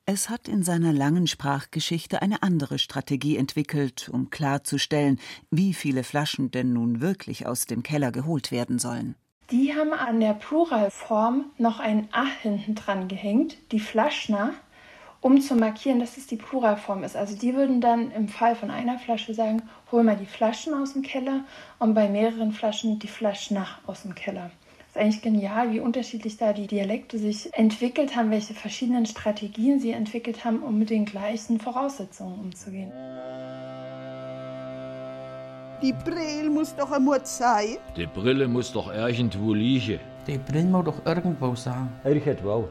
Es 0.06 0.28
hat 0.28 0.48
in 0.48 0.62
seiner 0.62 0.92
langen 0.92 1.26
Sprachgeschichte 1.26 2.20
eine 2.20 2.42
andere 2.42 2.78
Strategie 2.78 3.38
entwickelt, 3.38 4.10
um 4.12 4.28
klarzustellen, 4.28 5.18
wie 5.50 5.72
viele 5.72 6.04
Flaschen 6.04 6.50
denn 6.50 6.74
nun 6.74 7.00
wirklich 7.00 7.46
aus 7.46 7.64
dem 7.64 7.82
Keller 7.82 8.12
geholt 8.12 8.52
werden 8.52 8.78
sollen. 8.78 9.14
Die 9.50 9.74
haben 9.74 9.94
an 9.94 10.20
der 10.20 10.34
Pluralform 10.34 11.46
noch 11.56 11.80
ein 11.80 12.08
A 12.12 12.26
hinten 12.42 12.74
dran 12.74 13.08
gehängt, 13.08 13.56
die 13.72 13.80
Flaschner, 13.80 14.52
um 15.22 15.40
zu 15.40 15.54
markieren, 15.54 16.00
dass 16.00 16.18
es 16.18 16.26
die 16.26 16.36
Pluralform 16.36 17.02
ist. 17.02 17.16
Also 17.16 17.34
die 17.34 17.54
würden 17.54 17.80
dann 17.80 18.10
im 18.10 18.28
Fall 18.28 18.56
von 18.56 18.70
einer 18.70 18.98
Flasche 18.98 19.32
sagen, 19.32 19.62
hol 19.90 20.02
mal 20.02 20.18
die 20.18 20.26
Flaschen 20.26 20.74
aus 20.74 20.92
dem 20.92 21.00
Keller 21.00 21.44
und 21.78 21.94
bei 21.94 22.10
mehreren 22.10 22.52
Flaschen 22.52 22.98
die 22.98 23.08
Flaschnach 23.08 23.80
aus 23.86 24.02
dem 24.02 24.14
Keller 24.14 24.50
ist 24.94 25.00
eigentlich 25.00 25.22
genial, 25.22 25.72
wie 25.72 25.80
unterschiedlich 25.80 26.36
da 26.36 26.52
die 26.52 26.68
Dialekte 26.68 27.18
sich 27.18 27.52
entwickelt 27.52 28.14
haben, 28.14 28.30
welche 28.30 28.54
verschiedenen 28.54 29.06
Strategien 29.06 29.80
sie 29.80 29.90
entwickelt 29.90 30.44
haben, 30.44 30.62
um 30.62 30.78
mit 30.78 30.90
den 30.90 31.04
gleichen 31.04 31.58
Voraussetzungen 31.58 32.38
umzugehen. 32.38 32.92
Die 35.82 35.92
Brille 35.92 36.48
muss 36.48 36.76
doch 36.76 36.92
einmal 36.92 37.26
sein. 37.26 37.78
Die 37.96 38.06
Brille 38.06 38.46
muss 38.46 38.72
doch 38.72 38.92
irgendwo 38.92 39.52
liegen. 39.52 39.98
Die 40.28 40.38
Brille 40.38 40.64
muss 40.64 40.84
doch 40.84 41.04
irgendwo 41.04 41.54
sein. 41.56 41.88
Irgendwo. 42.04 42.68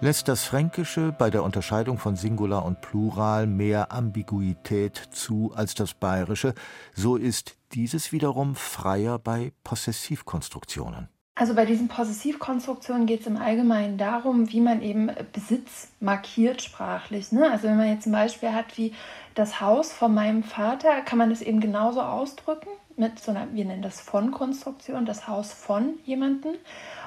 Lässt 0.00 0.28
das 0.28 0.44
Fränkische 0.44 1.14
bei 1.16 1.30
der 1.30 1.44
Unterscheidung 1.44 1.98
von 1.98 2.16
Singular 2.16 2.64
und 2.64 2.80
Plural 2.80 3.46
mehr 3.46 3.92
Ambiguität 3.92 4.96
zu 5.12 5.52
als 5.54 5.74
das 5.74 5.94
Bayerische, 5.94 6.54
so 6.94 7.16
ist 7.16 7.56
dieses 7.72 8.10
wiederum 8.10 8.56
freier 8.56 9.18
bei 9.18 9.52
Possessivkonstruktionen. 9.62 11.11
Also 11.34 11.54
bei 11.54 11.64
diesen 11.64 11.88
Possessivkonstruktionen 11.88 13.06
geht 13.06 13.22
es 13.22 13.26
im 13.26 13.38
Allgemeinen 13.38 13.96
darum, 13.96 14.52
wie 14.52 14.60
man 14.60 14.82
eben 14.82 15.10
Besitz 15.32 15.88
markiert 15.98 16.60
sprachlich. 16.60 17.32
Ne? 17.32 17.50
Also 17.50 17.68
wenn 17.68 17.78
man 17.78 17.88
jetzt 17.88 18.02
zum 18.02 18.12
Beispiel 18.12 18.52
hat 18.52 18.76
wie 18.76 18.92
das 19.34 19.60
Haus 19.60 19.92
von 19.92 20.12
meinem 20.12 20.42
Vater, 20.42 21.00
kann 21.00 21.18
man 21.18 21.30
das 21.30 21.40
eben 21.40 21.60
genauso 21.60 22.02
ausdrücken 22.02 22.68
mit 22.96 23.18
so 23.18 23.30
einer, 23.30 23.52
wir 23.54 23.64
nennen 23.64 23.80
das 23.80 24.02
von-Konstruktion, 24.02 25.06
das 25.06 25.26
Haus 25.26 25.54
von 25.54 25.98
jemandem. 26.04 26.54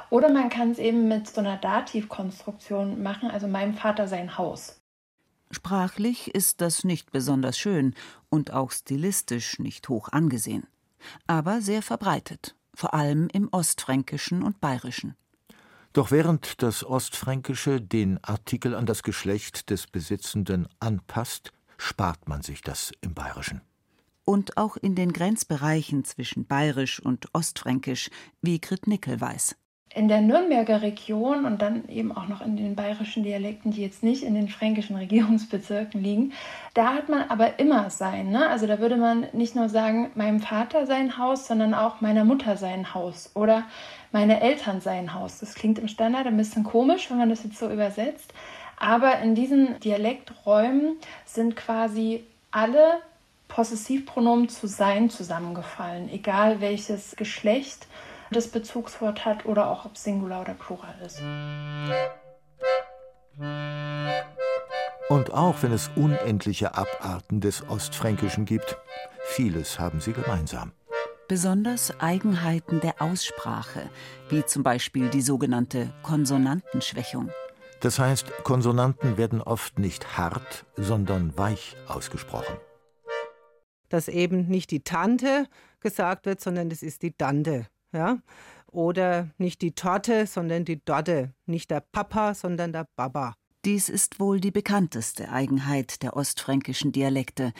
Oder 0.10 0.32
man 0.32 0.50
kann 0.50 0.72
es 0.72 0.80
eben 0.80 1.08
mit 1.08 1.28
so 1.28 1.42
einer 1.42 1.58
Dativkonstruktion 1.58 3.04
machen, 3.04 3.30
also 3.30 3.48
meinem 3.48 3.76
Vater 3.76 4.08
sein 4.08 4.40
Haus. 4.40 4.82
Sprachlich 5.52 6.34
ist 6.34 6.62
das 6.62 6.84
nicht 6.84 7.12
besonders 7.12 7.60
schön 7.60 7.94
und 8.30 8.52
auch 8.52 8.72
stilistisch 8.72 9.60
nicht 9.60 9.88
hoch 9.88 10.10
angesehen, 10.12 10.66
aber 11.28 11.62
sehr 11.62 11.84
verbreitet 11.84 12.56
vor 12.76 12.94
allem 12.94 13.28
im 13.32 13.50
Ostfränkischen 13.52 14.44
und 14.44 14.62
Bayerischen. 14.62 15.16
Doch 15.94 16.12
während 16.12 16.62
das 16.62 16.84
Ostfränkische 16.84 17.80
den 17.80 18.22
Artikel 18.24 18.76
an 18.76 18.86
das 18.86 19.02
Geschlecht 19.02 19.70
des 19.70 19.88
Besitzenden 19.88 20.68
anpasst, 20.80 21.54
spart 21.78 22.28
man 22.28 22.42
sich 22.42 22.62
das 22.62 22.92
im 23.02 23.14
Bayerischen. 23.14 23.62
Und 24.26 24.58
auch 24.58 24.76
in 24.76 24.96
den 24.96 25.14
Grenzbereichen 25.14 26.04
zwischen 26.04 26.48
Bayerisch 26.48 27.00
und 27.00 27.34
Ostfränkisch, 27.34 28.10
wie 28.42 28.60
Grit 28.60 28.88
Nickel 28.88 29.22
weiß. 29.22 29.56
In 29.96 30.08
der 30.08 30.22
Nürnberger 30.22 30.82
Region 30.82 31.46
und 31.46 31.62
dann 31.62 31.88
eben 31.88 32.16
auch 32.16 32.28
noch 32.28 32.42
in 32.42 32.58
den 32.58 32.76
bayerischen 32.76 33.24
Dialekten, 33.24 33.72
die 33.72 33.82
jetzt 33.82 34.04
nicht 34.04 34.24
in 34.24 34.36
den 34.36 34.50
fränkischen 34.50 34.96
Regierungsbezirken 34.98 36.04
liegen, 36.04 36.34
da 36.74 36.94
hat 36.94 37.10
man 37.10 37.30
aber 37.30 37.60
immer 37.60 37.90
sein. 37.90 38.30
Ne? 38.30 38.48
Also 38.48 38.68
da 38.68 38.80
würde 38.80 38.98
man 38.98 39.26
nicht 39.32 39.56
nur 39.56 39.70
sagen, 39.70 40.12
meinem 40.16 40.42
Vater 40.42 40.86
sein 40.86 41.18
Haus, 41.18 41.48
sondern 41.48 41.74
auch 41.74 42.02
meiner 42.02 42.26
Mutter 42.26 42.58
sein 42.58 42.94
Haus 42.94 43.32
oder 43.34 43.64
meine 44.12 44.42
Eltern 44.42 44.82
sein 44.82 45.14
Haus. 45.14 45.40
Das 45.40 45.56
klingt 45.56 45.80
im 45.80 45.88
Standard 45.88 46.28
ein 46.28 46.38
bisschen 46.38 46.64
komisch, 46.64 47.10
wenn 47.10 47.18
man 47.18 47.30
das 47.30 47.44
jetzt 47.44 47.58
so 47.58 47.70
übersetzt. 47.70 48.34
Aber 48.78 49.20
in 49.20 49.36
diesen 49.36 49.80
Dialekträumen 49.80 50.98
sind 51.26 51.56
quasi 51.56 52.24
alle 52.52 53.00
Possessivpronomen 53.48 54.50
zu 54.50 54.68
sein 54.68 55.10
zusammengefallen, 55.10 56.10
egal 56.10 56.62
welches 56.62 57.16
Geschlecht 57.16 57.88
das 58.36 58.48
Bezugswort 58.48 59.26
hat 59.26 59.46
oder 59.46 59.70
auch 59.70 59.86
ob 59.86 59.98
Singular 59.98 60.42
oder 60.42 60.54
Plural 60.54 60.96
ist. 61.06 61.22
Und 65.10 65.34
auch 65.34 65.62
wenn 65.62 65.72
es 65.72 65.90
unendliche 65.96 66.76
Abarten 66.76 67.40
des 67.40 67.68
Ostfränkischen 67.70 68.46
gibt, 68.46 68.78
vieles 69.28 69.80
haben 69.80 70.02
sie 70.02 70.14
gemeinsam. 70.14 70.72
Besonders 71.28 72.00
Eigenheiten 72.00 72.82
der 72.82 73.02
Aussprache, 73.02 73.90
wie 74.30 74.46
zum 74.46 74.64
Beispiel 74.64 75.10
die 75.10 75.22
sogenannte 75.22 75.92
Konsonantenschwächung. 76.04 77.32
Das 77.80 78.00
heißt, 78.00 78.44
Konsonanten 78.44 79.18
werden 79.18 79.42
oft 79.42 79.80
nicht 79.80 80.18
hart, 80.18 80.66
sondern 80.76 81.38
weich 81.38 81.76
ausgesprochen. 81.88 82.56
Dass 83.90 84.08
eben 84.08 84.48
nicht 84.48 84.72
die 84.72 84.84
Tante 84.84 85.48
gesagt 85.82 86.26
wird, 86.26 86.42
sondern 86.42 86.72
es 86.72 86.84
ist 86.84 87.02
die 87.02 87.16
Dante. 87.16 87.68
Ja? 87.96 88.20
Oder 88.68 89.30
nicht 89.38 89.62
die 89.62 89.72
Torte, 89.72 90.28
sondern 90.28 90.66
die 90.66 90.84
Dotte. 90.84 91.34
Nicht 91.46 91.72
der 91.72 91.80
Papa, 91.80 92.34
sondern 92.34 92.74
der 92.74 92.88
Baba. 92.96 93.36
Dies 93.64 93.90
ist 93.90 94.20
wohl 94.20 94.40
die 94.40 94.52
bekannteste 94.52 95.32
Eigenheit 95.32 96.04
der 96.04 96.16
ostfränkischen 96.16 96.92
Dialekte, 96.92 97.54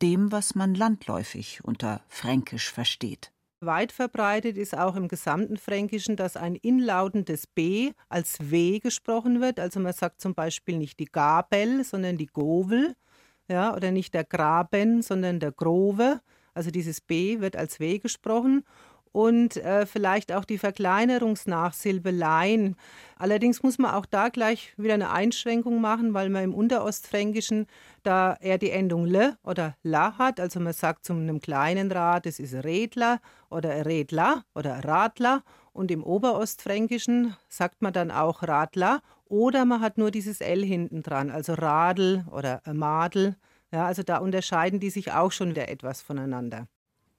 dem, 0.00 0.32
was 0.32 0.54
man 0.54 0.74
landläufig 0.74 1.62
unter 1.64 2.02
Fränkisch 2.08 2.70
versteht. 2.72 3.32
Weit 3.62 3.92
verbreitet 3.92 4.56
ist 4.56 4.78
auch 4.78 4.96
im 4.96 5.08
gesamten 5.08 5.58
Fränkischen, 5.58 6.16
dass 6.16 6.38
ein 6.38 6.54
inlautendes 6.54 7.46
B 7.46 7.92
als 8.08 8.38
W 8.50 8.78
gesprochen 8.78 9.42
wird. 9.42 9.60
Also 9.60 9.80
man 9.80 9.92
sagt 9.92 10.22
zum 10.22 10.34
Beispiel 10.34 10.78
nicht 10.78 10.98
die 10.98 11.04
Gabel, 11.04 11.84
sondern 11.84 12.16
die 12.16 12.26
Govel. 12.26 12.96
Ja, 13.48 13.74
oder 13.74 13.90
nicht 13.90 14.14
der 14.14 14.24
Graben, 14.24 15.02
sondern 15.02 15.40
der 15.40 15.52
Grove. 15.52 16.20
Also 16.54 16.70
dieses 16.70 17.00
B 17.00 17.40
wird 17.40 17.56
als 17.56 17.80
W 17.80 17.98
gesprochen 17.98 18.64
und 19.12 19.56
äh, 19.56 19.86
vielleicht 19.86 20.32
auch 20.32 20.44
die 20.44 20.58
Verkleinerungsnachsilbe 20.58 22.10
Lein. 22.10 22.76
Allerdings 23.16 23.62
muss 23.62 23.78
man 23.78 23.92
auch 23.92 24.06
da 24.06 24.28
gleich 24.28 24.72
wieder 24.76 24.94
eine 24.94 25.10
Einschränkung 25.10 25.80
machen, 25.80 26.14
weil 26.14 26.28
man 26.28 26.44
im 26.44 26.54
Unterostfränkischen 26.54 27.66
da 28.02 28.36
eher 28.40 28.58
die 28.58 28.70
Endung 28.70 29.04
le 29.04 29.36
oder 29.42 29.76
la 29.82 30.16
hat. 30.18 30.40
Also 30.40 30.60
man 30.60 30.72
sagt 30.72 31.04
zu 31.04 31.12
einem 31.12 31.40
kleinen 31.40 31.90
Rad, 31.90 32.26
es 32.26 32.38
ist 32.38 32.54
Redler 32.54 33.20
oder 33.50 33.84
Redler 33.84 34.44
oder 34.54 34.84
Radler. 34.84 35.42
Und 35.72 35.90
im 35.90 36.02
Oberostfränkischen 36.02 37.36
sagt 37.48 37.82
man 37.82 37.92
dann 37.92 38.10
auch 38.10 38.42
Radler 38.42 39.02
oder 39.24 39.64
man 39.64 39.80
hat 39.80 39.98
nur 39.98 40.10
dieses 40.10 40.40
L 40.40 40.64
hinten 40.64 41.02
dran, 41.02 41.30
also 41.30 41.54
Radl 41.54 42.24
oder 42.32 42.60
Madel. 42.72 43.36
Ja, 43.72 43.86
also 43.86 44.02
da 44.02 44.18
unterscheiden 44.18 44.80
die 44.80 44.90
sich 44.90 45.12
auch 45.12 45.30
schon 45.30 45.50
wieder 45.50 45.68
etwas 45.68 46.02
voneinander. 46.02 46.66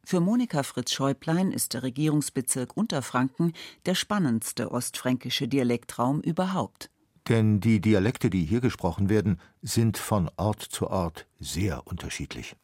Für 0.03 0.19
Monika 0.19 0.63
Fritz-Schäuplein 0.63 1.51
ist 1.51 1.73
der 1.73 1.83
Regierungsbezirk 1.83 2.75
Unterfranken 2.75 3.53
der 3.85 3.95
spannendste 3.95 4.71
ostfränkische 4.71 5.47
Dialektraum 5.47 6.21
überhaupt. 6.21 6.89
Denn 7.29 7.59
die 7.59 7.79
Dialekte, 7.79 8.29
die 8.29 8.43
hier 8.43 8.61
gesprochen 8.61 9.09
werden, 9.09 9.39
sind 9.61 9.97
von 9.97 10.29
Ort 10.37 10.61
zu 10.63 10.89
Ort 10.89 11.27
sehr 11.39 11.85
unterschiedlich. 11.85 12.55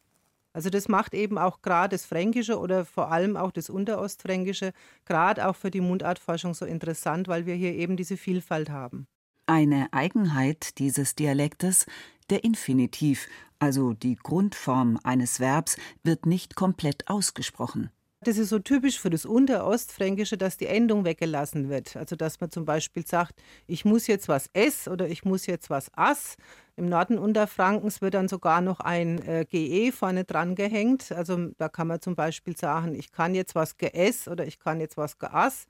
Also 0.52 0.70
das 0.70 0.88
macht 0.88 1.14
eben 1.14 1.38
auch 1.38 1.62
gerade 1.62 1.94
das 1.94 2.04
Fränkische 2.04 2.58
oder 2.58 2.84
vor 2.84 3.12
allem 3.12 3.36
auch 3.36 3.52
das 3.52 3.70
Unterostfränkische 3.70 4.72
gerade 5.04 5.46
auch 5.46 5.54
für 5.54 5.70
die 5.70 5.80
Mundartforschung 5.80 6.54
so 6.54 6.66
interessant, 6.66 7.28
weil 7.28 7.46
wir 7.46 7.54
hier 7.54 7.74
eben 7.74 7.96
diese 7.96 8.16
Vielfalt 8.16 8.68
haben. 8.68 9.06
Eine 9.46 9.92
Eigenheit 9.92 10.78
dieses 10.78 11.14
Dialektes, 11.14 11.86
der 12.30 12.44
Infinitiv, 12.44 13.28
also 13.58 13.92
die 13.92 14.16
Grundform 14.16 14.98
eines 15.02 15.40
Verbs, 15.40 15.76
wird 16.02 16.26
nicht 16.26 16.54
komplett 16.54 17.08
ausgesprochen. 17.08 17.90
Das 18.20 18.36
ist 18.36 18.48
so 18.48 18.58
typisch 18.58 18.98
für 18.98 19.10
das 19.10 19.24
Unterostfränkische, 19.24 20.36
dass 20.36 20.56
die 20.56 20.66
Endung 20.66 21.04
weggelassen 21.04 21.68
wird. 21.68 21.96
Also 21.96 22.16
dass 22.16 22.40
man 22.40 22.50
zum 22.50 22.64
Beispiel 22.64 23.06
sagt, 23.06 23.40
ich 23.68 23.84
muss 23.84 24.08
jetzt 24.08 24.26
was 24.26 24.50
ess 24.54 24.88
oder 24.88 25.08
ich 25.08 25.24
muss 25.24 25.46
jetzt 25.46 25.70
was 25.70 25.88
ass. 25.94 26.36
Im 26.74 26.88
Norden 26.88 27.16
Unterfrankens 27.16 28.00
wird 28.00 28.14
dann 28.14 28.26
sogar 28.26 28.60
noch 28.60 28.80
ein 28.80 29.22
äh, 29.22 29.44
GE 29.48 29.92
vorne 29.92 30.24
dran 30.24 30.56
gehängt. 30.56 31.12
Also 31.12 31.50
da 31.58 31.68
kann 31.68 31.86
man 31.86 32.00
zum 32.00 32.16
Beispiel 32.16 32.56
sagen, 32.56 32.94
ich 32.94 33.12
kann 33.12 33.36
jetzt 33.36 33.54
was 33.54 33.76
geess 33.76 34.26
oder 34.26 34.44
ich 34.46 34.58
kann 34.58 34.80
jetzt 34.80 34.96
was 34.96 35.18
geass. 35.18 35.66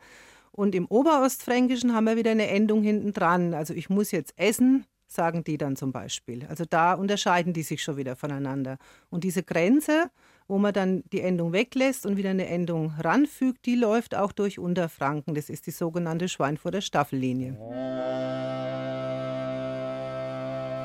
Und 0.50 0.74
im 0.74 0.86
Oberostfränkischen 0.86 1.94
haben 1.94 2.04
wir 2.04 2.16
wieder 2.16 2.30
eine 2.30 2.48
Endung 2.48 2.82
hinten 2.82 3.12
dran. 3.12 3.52
Also 3.52 3.74
ich 3.74 3.90
muss 3.90 4.10
jetzt 4.10 4.32
essen, 4.38 4.86
sagen 5.08 5.42
die 5.42 5.58
dann 5.58 5.76
zum 5.76 5.90
Beispiel. 5.90 6.46
Also 6.48 6.64
da 6.68 6.94
unterscheiden 6.94 7.52
die 7.52 7.62
sich 7.62 7.82
schon 7.82 7.96
wieder 7.96 8.14
voneinander. 8.14 8.78
Und 9.10 9.24
diese 9.24 9.42
Grenze, 9.42 10.10
wo 10.46 10.58
man 10.58 10.72
dann 10.72 11.02
die 11.12 11.20
Endung 11.20 11.52
weglässt 11.52 12.06
und 12.06 12.16
wieder 12.16 12.30
eine 12.30 12.46
Endung 12.46 12.92
ranfügt, 12.98 13.66
die 13.66 13.74
läuft 13.74 14.14
auch 14.14 14.32
durch 14.32 14.58
Unterfranken. 14.58 15.34
Das 15.34 15.50
ist 15.50 15.66
die 15.66 15.70
sogenannte 15.70 16.28
Schweinfurter 16.28 16.80
Staffellinie. 16.80 17.52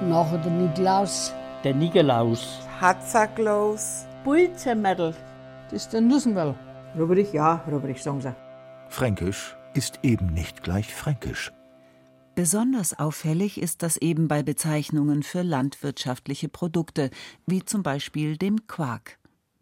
Nachher 0.02 0.38
der 0.40 0.52
Nikolaus. 0.52 1.34
Der 1.64 1.74
Nikolaus. 1.74 2.60
Hatzaklaus. 2.82 4.06
Bulzermädel. 4.24 5.14
Das 5.66 5.84
ist 5.84 5.94
der 5.94 6.02
Nussenwell. 6.02 6.56
Rubrich, 6.98 7.34
ja, 7.34 7.64
Rubrich, 7.70 8.02
sagen 8.02 8.22
sie. 8.22 8.36
Fränkisch 8.90 9.56
ist 9.74 10.00
eben 10.04 10.28
nicht 10.28 10.62
gleich 10.62 10.94
Fränkisch. 10.94 11.52
Besonders 12.36 12.98
auffällig 12.98 13.62
ist 13.62 13.84
das 13.84 13.96
eben 13.98 14.28
bei 14.28 14.42
Bezeichnungen 14.42 15.22
für 15.22 15.44
landwirtschaftliche 15.44 16.50
Produkte, 16.50 17.12
wie 17.46 17.64
zum 17.64 17.84
Beispiel 17.84 18.38
dem 18.38 18.66
Quark, 18.66 19.20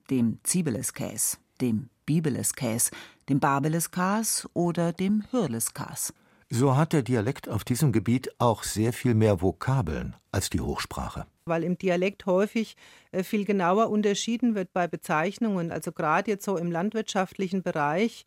dem 0.10 0.40
Ziebeleskäs, 0.44 1.38
dem 1.60 1.90
Bibeleskäs, 2.06 2.92
dem 3.28 3.42
Babeleskas 3.42 4.48
oder 4.54 4.94
dem 4.94 5.26
Hürleskas. 5.32 6.14
So 6.50 6.78
hat 6.78 6.94
der 6.94 7.02
Dialekt 7.02 7.50
auf 7.50 7.66
diesem 7.66 7.92
Gebiet 7.92 8.32
auch 8.40 8.64
sehr 8.64 8.94
viel 8.94 9.16
mehr 9.16 9.42
Vokabeln 9.42 10.16
als 10.32 10.50
die 10.50 10.62
Hochsprache. 10.62 11.26
Weil 11.52 11.66
im 11.66 11.78
Dialekt 11.78 12.26
häufig 12.26 12.78
äh, 13.12 13.24
viel 13.24 13.44
genauer 13.44 13.90
unterschieden 13.90 14.56
wird 14.56 14.72
bei 14.72 14.88
Bezeichnungen. 14.88 15.70
Also 15.72 15.92
gerade 15.92 16.32
jetzt 16.32 16.46
so 16.46 16.56
im 16.56 16.72
landwirtschaftlichen 16.72 17.62
Bereich, 17.62 18.26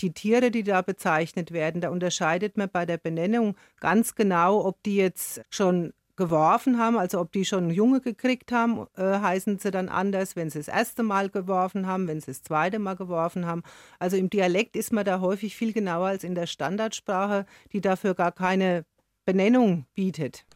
die 0.00 0.12
Tiere, 0.12 0.50
die 0.50 0.62
da 0.62 0.82
bezeichnet 0.82 1.52
werden, 1.52 1.80
da 1.80 1.88
unterscheidet 1.88 2.58
man 2.58 2.68
bei 2.70 2.84
der 2.84 2.98
Benennung 2.98 3.56
ganz 3.80 4.14
genau, 4.14 4.62
ob 4.62 4.82
die 4.82 4.96
jetzt 4.96 5.40
schon 5.48 5.94
geworfen 6.16 6.78
haben, 6.78 6.98
also 6.98 7.20
ob 7.20 7.32
die 7.32 7.44
schon 7.44 7.70
Junge 7.70 8.00
gekriegt 8.00 8.50
haben, 8.50 8.86
äh, 8.96 9.02
heißen 9.02 9.58
sie 9.58 9.70
dann 9.70 9.88
anders, 9.88 10.34
wenn 10.34 10.50
sie 10.50 10.58
das 10.58 10.68
erste 10.68 11.02
Mal 11.02 11.28
geworfen 11.28 11.86
haben, 11.86 12.08
wenn 12.08 12.20
sie 12.20 12.26
das 12.26 12.42
zweite 12.42 12.78
Mal 12.78 12.96
geworfen 12.96 13.46
haben. 13.46 13.62
Also 13.98 14.16
im 14.16 14.30
Dialekt 14.30 14.76
ist 14.76 14.92
man 14.92 15.04
da 15.04 15.20
häufig 15.20 15.56
viel 15.56 15.72
genauer 15.72 16.08
als 16.08 16.24
in 16.24 16.34
der 16.34 16.46
Standardsprache, 16.46 17.46
die 17.72 17.80
dafür 17.80 18.14
gar 18.14 18.32
keine 18.32 18.84
Benennung 19.26 19.86
bietet. 19.94 20.46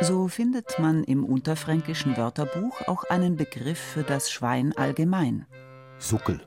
So 0.00 0.28
findet 0.28 0.78
man 0.78 1.04
im 1.04 1.24
unterfränkischen 1.24 2.16
Wörterbuch 2.16 2.82
auch 2.88 3.04
einen 3.04 3.36
Begriff 3.36 3.78
für 3.78 4.02
das 4.02 4.30
Schwein 4.30 4.76
allgemein. 4.76 5.46
Suckel 5.98 6.40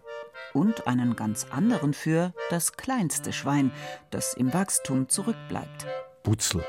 und 0.53 0.87
einen 0.87 1.15
ganz 1.15 1.45
anderen 1.49 1.93
für 1.93 2.33
das 2.49 2.73
kleinste 2.73 3.33
Schwein, 3.33 3.71
das 4.09 4.33
im 4.33 4.53
Wachstum 4.53 5.09
zurückbleibt. 5.09 5.85
Butzel. 6.23 6.63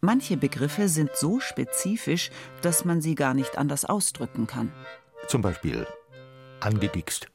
Manche 0.00 0.36
Begriffe 0.36 0.88
sind 0.88 1.10
so 1.14 1.40
spezifisch, 1.40 2.30
dass 2.62 2.84
man 2.84 3.00
sie 3.00 3.14
gar 3.14 3.34
nicht 3.34 3.58
anders 3.58 3.84
ausdrücken 3.84 4.46
kann. 4.46 4.72
Zum 5.28 5.42
Beispiel 5.42 5.86
angedickst. 6.60 7.26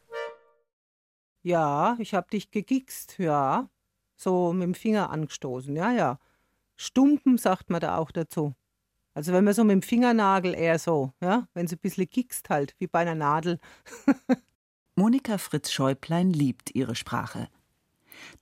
Ja, 1.43 1.95
ich 1.99 2.13
hab 2.15 2.31
dich 2.31 2.49
gegikst, 2.49 3.19
ja. 3.19 3.69
So 4.15 4.53
mit 4.53 4.63
dem 4.63 4.75
Finger 4.75 5.09
angestoßen, 5.09 5.75
ja, 5.75 5.91
ja. 5.91 6.19
Stumpen 6.77 7.37
sagt 7.37 7.69
man 7.69 7.81
da 7.81 7.97
auch 7.97 8.11
dazu. 8.11 8.53
Also 9.13 9.31
wenn 9.31 9.45
man 9.45 9.53
so 9.53 9.63
mit 9.63 9.73
dem 9.73 9.81
Fingernagel 9.81 10.53
eher 10.53 10.77
so, 10.77 11.13
ja, 11.21 11.47
wenn 11.53 11.67
sie 11.67 11.75
ein 11.75 11.79
bisschen 11.79 12.09
gikst 12.09 12.49
halt, 12.49 12.75
wie 12.79 12.87
bei 12.87 12.99
einer 12.99 13.15
Nadel. 13.15 13.59
Monika 14.95 15.37
Fritz-Schäuplein 15.37 16.31
liebt 16.31 16.75
ihre 16.75 16.95
Sprache. 16.95 17.47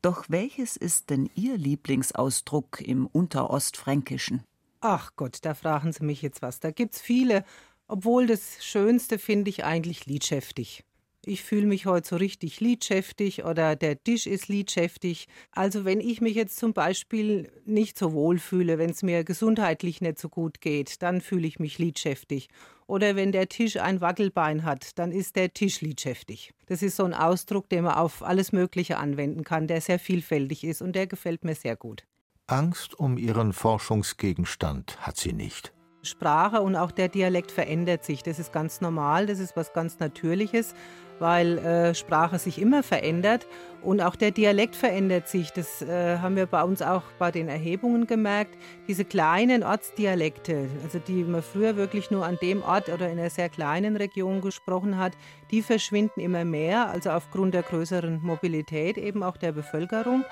Doch 0.02 0.26
welches 0.30 0.78
ist 0.78 1.10
denn 1.10 1.30
Ihr 1.36 1.58
Lieblingsausdruck 1.58 2.82
im 2.82 3.08
Unterostfränkischen? 3.08 4.44
Ach 4.82 5.12
Gott, 5.16 5.40
da 5.44 5.54
fragen 5.54 5.92
Sie 5.94 6.04
mich 6.04 6.22
jetzt 6.22 6.42
was. 6.42 6.60
Da 6.60 6.72
gibt's 6.72 7.02
viele, 7.02 7.46
obwohl 7.88 8.28
das 8.28 8.64
Schönste 8.64 9.18
finde 9.18 9.50
ich 9.50 9.64
eigentlich 9.64 10.06
liedschäftig. 10.06 10.84
Ich 11.26 11.42
fühle 11.42 11.68
mich 11.68 11.86
heute 11.86 12.06
so 12.06 12.16
richtig 12.18 12.60
liedschäftig 12.60 13.46
oder 13.46 13.78
der 13.78 14.04
Tisch 14.04 14.28
ist 14.28 14.50
liedschäftig. 14.50 15.30
Also 15.52 15.86
wenn 15.86 16.02
ich 16.02 16.20
mich 16.20 16.36
jetzt 16.36 16.58
zum 16.58 16.74
Beispiel 16.74 17.50
nicht 17.64 17.98
so 17.98 18.12
wohl 18.12 18.40
fühle, 18.40 18.78
wenn 18.78 18.90
es 18.90 19.04
mir 19.04 19.24
gesundheitlich 19.24 20.02
nicht 20.02 20.20
so 20.20 20.28
gut 20.28 20.60
geht, 20.60 21.02
dann 21.02 21.22
fühle 21.22 21.48
ich 21.48 21.60
mich 21.60 21.78
liedschäftig. 21.78 22.50
Oder 22.88 23.16
wenn 23.16 23.32
der 23.32 23.48
Tisch 23.48 23.78
ein 23.78 24.02
Wackelbein 24.02 24.66
hat, 24.66 25.00
dann 25.00 25.14
ist 25.14 25.38
der 25.38 25.54
Tisch 25.54 25.80
liedschäftig. 25.80 26.52
Das 26.66 26.84
ist 26.84 26.98
so 26.98 27.06
ein 27.06 27.14
Ausdruck, 27.14 27.70
den 27.70 27.86
man 27.86 27.94
auf 27.94 28.22
alles 28.22 28.52
Mögliche 28.52 28.98
anwenden 28.98 29.46
kann, 29.46 29.68
der 29.68 29.80
sehr 29.80 30.00
vielfältig 30.00 30.66
ist 30.66 30.82
und 30.82 30.94
der 30.94 31.08
gefällt 31.08 31.46
mir 31.46 31.56
sehr 31.56 31.78
gut. 31.78 32.04
Angst 32.48 33.00
um 33.00 33.18
ihren 33.18 33.54
Forschungsgegenstand 33.54 35.00
hat 35.00 35.16
sie 35.16 35.32
nicht. 35.32 35.72
Sprache 36.06 36.62
und 36.62 36.76
auch 36.76 36.92
der 36.92 37.08
Dialekt 37.08 37.50
verändert 37.50 38.04
sich. 38.04 38.24
Das 38.24 38.38
ist 38.38 38.52
ganz 38.52 38.82
normal, 38.82 39.26
das 39.26 39.40
ist 39.40 39.56
was 39.56 39.72
ganz 39.72 40.00
Natürliches 40.00 40.76
weil 41.24 41.58
äh, 41.60 41.96
Sprache 41.96 42.38
sich 42.38 42.60
immer 42.60 42.84
verändert 42.84 43.48
und 43.82 44.02
auch 44.02 44.18
der 44.18 44.32
Dialekt 44.32 44.76
verändert 44.76 45.30
sich. 45.30 45.52
Das 45.52 45.82
äh, 45.82 46.18
haben 46.18 46.36
wir 46.36 46.48
bei 46.48 46.62
uns 46.62 46.82
auch 46.82 47.04
bei 47.18 47.32
den 47.32 47.48
Erhebungen 47.48 48.08
gemerkt. 48.08 48.58
Diese 48.90 49.06
kleinen 49.06 49.64
Ortsdialekte, 49.64 50.68
also 50.84 51.00
die 51.00 51.24
man 51.24 51.42
früher 51.42 51.78
wirklich 51.78 52.12
nur 52.12 52.26
an 52.26 52.38
dem 52.42 52.62
Ort 52.62 52.90
oder 52.90 53.10
in 53.10 53.20
einer 53.20 53.30
sehr 53.30 53.48
kleinen 53.48 53.96
Region 53.96 54.42
gesprochen 54.42 54.98
hat, 54.98 55.14
die 55.50 55.62
verschwinden 55.62 56.20
immer 56.20 56.44
mehr, 56.44 56.90
also 56.90 57.12
aufgrund 57.12 57.54
der 57.54 57.64
größeren 57.64 58.20
Mobilität 58.22 58.98
eben 58.98 59.24
auch 59.24 59.38
der 59.38 59.54
Bevölkerung. 59.54 60.26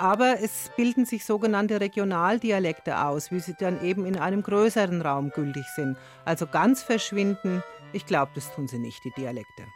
Aber 0.00 0.40
es 0.42 0.72
bilden 0.76 1.04
sich 1.04 1.24
sogenannte 1.24 1.80
Regionaldialekte 1.80 3.04
aus, 3.04 3.30
wie 3.30 3.38
sie 3.38 3.54
dann 3.56 3.80
eben 3.84 4.06
in 4.06 4.18
einem 4.18 4.42
größeren 4.42 5.02
Raum 5.02 5.30
gültig 5.30 5.66
sind. 5.76 5.96
Also 6.24 6.48
ganz 6.48 6.82
verschwinden, 6.82 7.62
ich 7.92 8.06
glaube, 8.06 8.32
das 8.34 8.52
tun 8.52 8.66
sie 8.66 8.80
nicht, 8.80 9.04
die 9.04 9.12
Dialekte. 9.12 9.66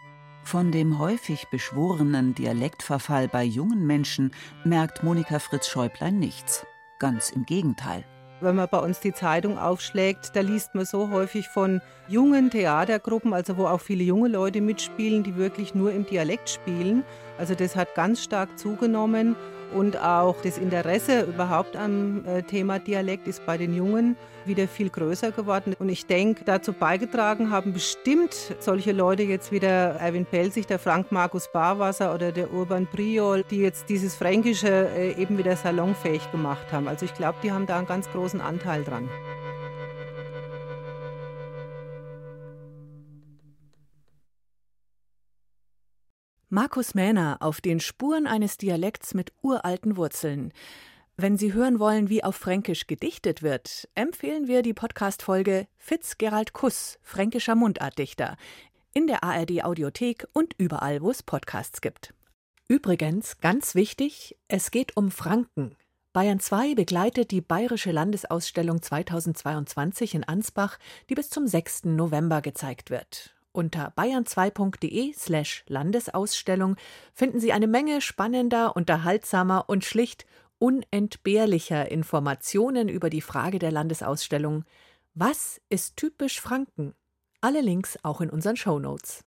Von 0.47 0.71
dem 0.71 1.01
häufig 1.01 1.49
beschworenen 1.49 2.33
Dialektverfall 2.33 3.27
bei 3.27 3.43
jungen 3.43 3.85
Menschen 3.85 4.31
merkt 4.63 5.03
Monika 5.03 5.41
Fritz-Schäuplein 5.41 6.21
nichts. 6.21 6.65
Ganz 7.01 7.31
im 7.31 7.45
Gegenteil. 7.45 8.05
Wenn 8.41 8.55
man 8.55 8.69
bei 8.71 8.79
uns 8.79 9.01
die 9.01 9.13
Zeitung 9.13 9.59
aufschlägt, 9.59 10.37
da 10.37 10.43
liest 10.43 10.77
man 10.77 10.85
so 10.85 11.11
häufig 11.11 11.49
von 11.49 11.81
jungen 12.07 12.51
Theatergruppen, 12.51 13.35
also 13.35 13.57
wo 13.57 13.67
auch 13.67 13.81
viele 13.81 14.05
junge 14.05 14.29
Leute 14.29 14.61
mitspielen, 14.61 15.25
die 15.25 15.35
wirklich 15.35 15.75
nur 15.75 15.91
im 15.91 16.07
Dialekt 16.07 16.49
spielen. 16.49 17.03
Also 17.39 17.57
das 17.57 17.75
hat 17.75 17.97
ganz 17.97 18.23
stark 18.23 18.57
zugenommen 18.57 19.35
und 19.75 19.99
auch 20.01 20.37
das 20.43 20.59
Interesse 20.59 21.23
überhaupt 21.23 21.77
am 21.77 22.25
äh, 22.25 22.43
Thema 22.43 22.79
Dialekt 22.79 23.29
ist 23.29 23.45
bei 23.47 23.57
den 23.57 23.75
Jungen 23.75 24.17
wieder 24.45 24.69
viel 24.69 24.91
größer 24.91 25.33
geworden. 25.33 25.75
Und 25.79 25.89
ich 25.89 26.07
denke, 26.07 26.45
dazu 26.45 26.73
beigetragen 26.73 27.51
haben 27.51 27.73
bestimmt 27.73 28.35
solche 28.61 28.93
Leute 28.93 29.25
jetzt 29.25 29.53
wie 29.53 29.59
der 29.59 29.97
Erwin 30.01 30.25
Pelzig, 30.25 30.67
der 30.67 30.79
Frank 30.79 31.11
Markus 31.11 31.51
Barwasser 31.53 32.15
oder 32.15 32.33
der 32.33 32.53
Urban 32.53 32.87
Priol, 32.87 33.45
die 33.51 33.59
jetzt 33.59 33.89
dieses 33.89 34.15
Fränkische 34.15 34.89
äh, 34.97 35.21
eben 35.21 35.39
wieder 35.39 35.57
salonfähig 35.57 36.31
gemacht 36.31 36.73
haben. 36.73 36.89
Also 36.89 37.05
ich 37.05 37.15
glaube, 37.15 37.39
die 37.43 37.53
haben 37.53 37.67
da 37.67 37.79
einen 37.79 37.87
ganz 37.87 38.11
großen 38.11 38.41
Anteil 38.41 38.85
dran. 38.85 39.09
Markus 46.57 46.95
Mähner 46.95 47.37
auf 47.40 47.61
den 47.61 47.81
Spuren 47.81 48.27
eines 48.27 48.57
Dialekts 48.57 49.12
mit 49.12 49.31
uralten 49.42 49.99
Wurzeln. 49.99 50.55
Wenn 51.19 51.37
Sie 51.37 51.53
hören 51.53 51.79
wollen, 51.79 52.09
wie 52.09 52.25
auf 52.25 52.35
Fränkisch 52.35 52.87
gedichtet 52.87 53.42
wird, 53.42 53.90
empfehlen 53.95 54.47
wir 54.47 54.62
die 54.62 54.73
Podcast-Folge 54.73 55.69
Fitzgerald 55.77 56.55
Kuss, 56.55 56.99
fränkischer 57.03 57.57
Mundartdichter, 57.57 58.38
in 58.95 59.07
der 59.07 59.23
ARD 59.23 59.64
Audiothek 59.64 60.29
und 60.33 60.55
überall, 60.57 61.03
wo 61.03 61.11
es 61.11 61.23
Podcasts 61.23 61.83
gibt. 61.83 62.14
Übrigens, 62.69 63.37
ganz 63.40 63.75
wichtig, 63.75 64.38
es 64.49 64.71
geht 64.71 64.97
um 64.97 65.11
Franken. 65.11 65.77
Bayern 66.14 66.40
2 66.40 66.75
begleitet 66.75 67.33
die 67.33 67.42
Bayerische 67.42 67.92
Landesausstellung 67.92 68.81
2022 68.81 70.14
in 70.14 70.25
Ansbach, 70.25 70.79
die 71.11 71.16
bis 71.16 71.29
zum 71.29 71.47
6. 71.47 71.85
November 71.85 72.40
gezeigt 72.40 72.88
wird. 72.88 73.36
Unter 73.57 73.90
bayern2.de 73.97 75.14
slash 75.14 75.64
Landesausstellung 75.66 76.77
finden 77.14 77.40
Sie 77.40 77.55
eine 77.55 77.66
Menge 77.66 78.03
spannender, 78.03 78.77
unterhaltsamer 78.77 79.64
und 79.69 79.83
schlicht 79.83 80.27
unentbehrlicher 80.59 81.90
Informationen 81.90 82.90
über 82.90 83.09
die 83.09 83.23
Frage 83.23 83.59
der 83.59 83.73
Landesausstellung 83.73 84.66
Was 85.14 85.59
ist 85.71 85.97
typisch 85.97 86.38
Franken? 86.38 86.92
Alle 87.40 87.62
Links 87.62 87.99
auch 88.03 88.21
in 88.21 88.29
unseren 88.29 88.57
Shownotes. 88.57 89.25